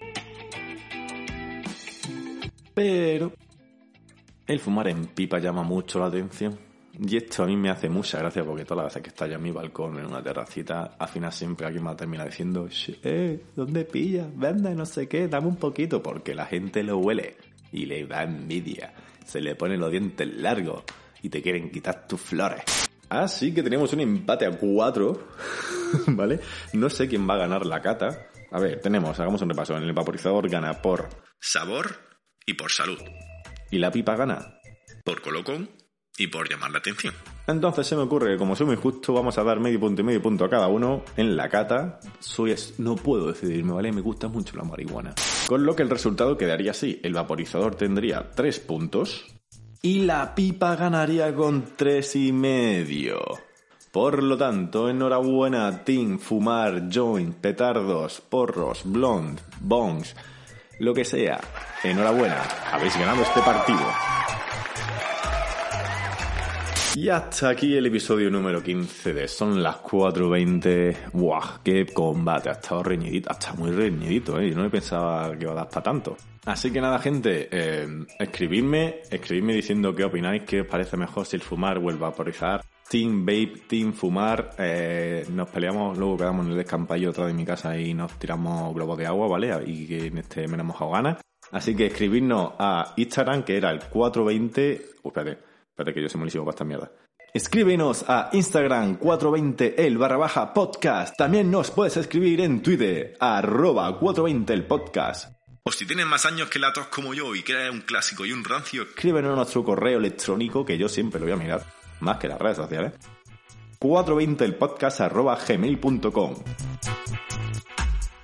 Pero 2.74 3.32
el 4.48 4.60
fumar 4.60 4.88
en 4.88 5.06
pipa 5.08 5.40
llama 5.40 5.64
mucho 5.64 6.00
la 6.00 6.08
atención. 6.08 6.58
Y 7.00 7.18
esto 7.18 7.44
a 7.44 7.48
mí 7.48 7.58
me 7.58 7.72
hace 7.72 7.90
mucha 7.90 8.20
gracia 8.20 8.44
porque 8.44 8.66
todas 8.66 8.84
las 8.84 8.94
veces 8.94 9.04
que 9.04 9.10
está 9.10 9.26
en 9.26 9.42
mi 9.42 9.52
balcón, 9.52 9.98
en 9.98 10.06
una 10.06 10.22
terracita, 10.22 10.96
al 11.00 11.08
final 11.08 11.32
siempre 11.32 11.66
alguien 11.66 11.84
me 11.84 11.96
termina 11.96 12.26
diciendo, 12.26 12.70
eh, 13.04 13.44
¿dónde 13.56 13.86
pillas? 13.86 14.28
Vende, 14.36 14.76
no 14.76 14.86
sé 14.86 15.08
qué, 15.08 15.28
dame 15.28 15.48
un 15.48 15.56
poquito, 15.56 16.04
porque 16.04 16.36
la 16.36 16.46
gente 16.46 16.84
lo 16.84 17.00
huele 17.00 17.36
y 17.72 17.88
le 17.88 18.06
da 18.06 18.24
envidia. 18.24 18.94
Se 19.26 19.42
le 19.42 19.56
ponen 19.56 19.80
los 19.80 19.90
dientes 19.90 20.28
largos 20.36 20.84
y 21.24 21.30
te 21.30 21.42
quieren 21.42 21.72
quitar 21.72 22.06
tus 22.08 22.22
flores. 22.22 22.64
Así 23.10 23.54
que 23.54 23.64
tenemos 23.64 23.92
un 23.94 24.02
empate 24.02 24.46
a 24.46 24.52
cuatro, 24.52 25.30
¿vale? 26.08 26.40
No 26.74 26.90
sé 26.90 27.08
quién 27.08 27.28
va 27.28 27.36
a 27.36 27.40
ganar 27.40 27.66
la 27.66 27.82
cata. 27.82 28.28
A 28.52 28.60
ver, 28.60 28.80
tenemos, 28.82 29.20
hagamos 29.20 29.42
un 29.42 29.50
repaso. 29.50 29.76
En 29.76 29.84
el 29.84 29.94
vaporizador 29.94 30.48
gana 30.48 30.80
por 30.82 31.10
sabor 31.40 31.96
y 32.46 32.54
por 32.54 32.72
salud. 32.72 33.00
Y 33.72 33.80
la 33.80 33.92
pipa 33.92 34.16
gana 34.16 34.60
por 35.04 35.22
colocón 35.22 35.70
y 36.18 36.28
por 36.28 36.50
llamar 36.50 36.72
la 36.72 36.80
atención. 36.80 37.14
Entonces 37.48 37.88
se 37.88 37.96
me 37.96 38.04
ocurre 38.04 38.32
que 38.32 38.38
como 38.38 38.56
soy 38.56 38.68
muy 38.68 38.76
justo, 38.76 39.14
vamos 39.14 39.38
a 39.38 39.44
dar 39.44 39.60
medio 39.60 39.80
punto 39.80 40.02
y 40.02 40.06
medio 40.06 40.22
punto 40.22 40.46
a 40.46 40.50
cada 40.50 40.68
uno 40.68 41.04
en 41.18 41.36
la 41.36 41.50
cata. 41.50 42.00
Soy 42.20 42.52
es... 42.52 42.80
no 42.80 42.96
puedo 42.96 43.28
decidirme, 43.28 43.74
¿vale? 43.74 43.92
Me 43.92 44.02
gusta 44.02 44.28
mucho 44.28 44.56
la 44.56 44.64
marihuana. 44.64 45.14
Con 45.48 45.66
lo 45.66 45.76
que 45.76 45.84
el 45.84 45.90
resultado 45.90 46.38
quedaría 46.38 46.72
así. 46.72 47.00
El 47.04 47.14
vaporizador 47.14 47.76
tendría 47.76 48.32
tres 48.32 48.60
puntos 48.60 49.26
y 49.82 50.04
la 50.04 50.34
pipa 50.34 50.78
ganaría 50.78 51.36
con 51.36 51.76
tres 51.76 52.16
y 52.16 52.32
medio. 52.32 53.20
Por 53.92 54.24
lo 54.24 54.38
tanto, 54.38 54.90
enhorabuena, 54.90 55.84
Team 55.84 56.18
Fumar, 56.18 56.90
Joint, 56.92 57.36
Petardos, 57.36 58.22
Porros, 58.22 58.82
Blond, 58.86 59.40
Bongs, 59.60 60.16
lo 60.80 60.94
que 60.94 61.06
sea. 61.06 61.40
Enhorabuena, 61.84 62.42
habéis 62.72 62.98
ganado 62.98 63.22
este 63.22 63.42
partido. 63.42 63.86
Y 66.96 67.10
hasta 67.10 67.50
aquí 67.50 67.76
el 67.76 67.88
episodio 67.88 68.30
número 68.30 68.62
15 68.62 69.14
de 69.14 69.28
Son 69.28 69.64
las 69.64 69.78
4.20. 69.78 71.12
¡Buah! 71.14 71.64
¡Qué 71.64 71.88
combate! 71.88 72.50
Ha 72.50 72.54
estado 72.54 72.84
reñidito, 72.84 73.32
ha 73.32 73.34
estado 73.34 73.56
muy 73.56 73.72
reñidito, 73.72 74.40
¿eh? 74.40 74.50
Yo 74.50 74.56
no 74.56 74.62
me 74.62 74.70
pensaba 74.70 75.36
que 75.36 75.44
iba 75.44 75.54
a 75.54 75.56
dar 75.56 75.70
para 75.70 75.82
tanto. 75.82 76.16
Así 76.46 76.72
que 76.72 76.80
nada, 76.80 77.00
gente, 77.00 77.50
eh, 77.52 77.88
escribidme, 78.20 79.02
escribidme 79.10 79.54
diciendo 79.54 79.96
qué 79.96 80.04
opináis, 80.04 80.44
qué 80.44 80.62
os 80.62 80.68
parece 80.68 80.96
mejor 80.96 81.26
si 81.26 81.36
el 81.36 81.42
fumar 81.42 81.80
o 81.80 81.90
el 81.90 81.98
vaporizar. 81.98 82.64
Team 82.88 83.26
Vape, 83.26 83.64
Team 83.68 83.94
Fumar, 83.94 84.52
eh, 84.60 85.26
nos 85.32 85.50
peleamos, 85.50 85.98
luego 85.98 86.18
quedamos 86.18 86.46
en 86.46 86.52
el 86.52 86.58
descampallo 86.58 87.10
atrás 87.10 87.28
de 87.28 87.34
mi 87.34 87.44
casa 87.44 87.76
y 87.76 87.96
nos 87.96 88.20
tiramos 88.20 88.72
globos 88.76 89.00
de 89.00 89.08
agua, 89.08 89.28
¿vale? 89.28 89.52
Y 89.66 89.88
que 89.88 90.08
en 90.08 90.20
este 90.20 90.48
me 90.48 90.60
hemos 90.60 90.78
ganas. 90.80 91.18
Así 91.52 91.76
que 91.76 91.88
escribidnos 91.88 92.54
a 92.60 92.94
Instagram, 92.98 93.44
que 93.44 93.58
era 93.58 93.72
el 93.72 93.80
420... 93.80 94.86
Uh, 95.02 95.08
espérate, 95.08 95.53
espérate 95.74 95.96
que 95.96 96.04
yo 96.04 96.10
soy 96.10 96.20
malísimo 96.20 96.46
para 96.46 96.54
esta 96.54 96.66
mierda. 96.66 96.92
Escríbenos 97.34 98.06
a 98.08 98.30
Instagram 98.32 98.98
420 98.98 99.88
el 99.88 99.98
barra 99.98 100.18
baja 100.18 100.54
podcast. 100.54 101.18
También 101.18 101.50
nos 101.50 101.72
puedes 101.72 101.98
escribir 101.98 102.42
en 102.42 102.62
Twitter, 102.62 103.18
arroba 103.20 103.98
420 103.98 104.54
el 104.54 104.66
podcast. 104.68 105.34
O 105.64 105.72
si 105.72 105.88
tienes 105.88 106.06
más 106.06 106.28
años 106.28 106.48
que 106.50 106.60
latos 106.60 106.88
como 106.88 107.16
yo 107.16 107.34
y 107.34 107.42
quieres 107.42 107.72
un 107.72 107.82
clásico 107.82 108.24
y 108.24 108.32
un 108.32 108.44
rancio, 108.44 108.84
escríbenos 108.84 109.34
a 109.34 109.36
nuestro 109.36 109.64
correo 109.64 109.98
electrónico 109.98 110.64
que 110.64 110.78
yo 110.78 110.88
siempre 110.88 111.20
lo 111.20 111.26
voy 111.26 111.34
a 111.34 111.38
mirar, 111.38 111.66
más 112.02 112.18
que 112.18 112.28
las 112.28 112.40
redes 112.40 112.58
sociales. 112.58 112.94
420 113.80 114.46
el 114.46 114.56
podcast 114.56 115.02
arroba 115.02 115.36
gmail.com. 115.36 116.36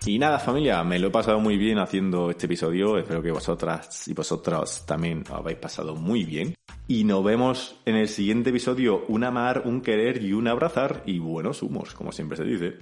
Y 0.06 0.20
nada 0.20 0.38
familia, 0.38 0.84
me 0.84 1.00
lo 1.00 1.08
he 1.08 1.12
pasado 1.12 1.40
muy 1.40 1.58
bien 1.58 1.80
haciendo 1.80 2.30
este 2.30 2.46
episodio, 2.46 3.00
espero 3.00 3.24
que 3.24 3.32
vosotras 3.32 4.08
y 4.08 4.14
vosotros 4.14 4.86
también 4.86 5.24
lo 5.28 5.38
habéis 5.38 5.58
pasado 5.58 5.96
muy 5.96 6.26
bien. 6.26 6.56
Y 6.92 7.04
nos 7.04 7.24
vemos 7.24 7.76
en 7.86 7.96
el 7.98 8.08
siguiente 8.08 8.50
episodio, 8.50 9.06
un 9.10 9.24
amar, 9.24 9.62
un 9.66 9.82
querer 9.82 10.24
y 10.24 10.34
un 10.34 10.48
abrazar 10.48 11.04
y 11.06 11.20
buenos 11.20 11.62
humos, 11.62 11.94
como 11.94 12.12
siempre 12.12 12.36
se 12.36 12.46
dice. 12.46 12.78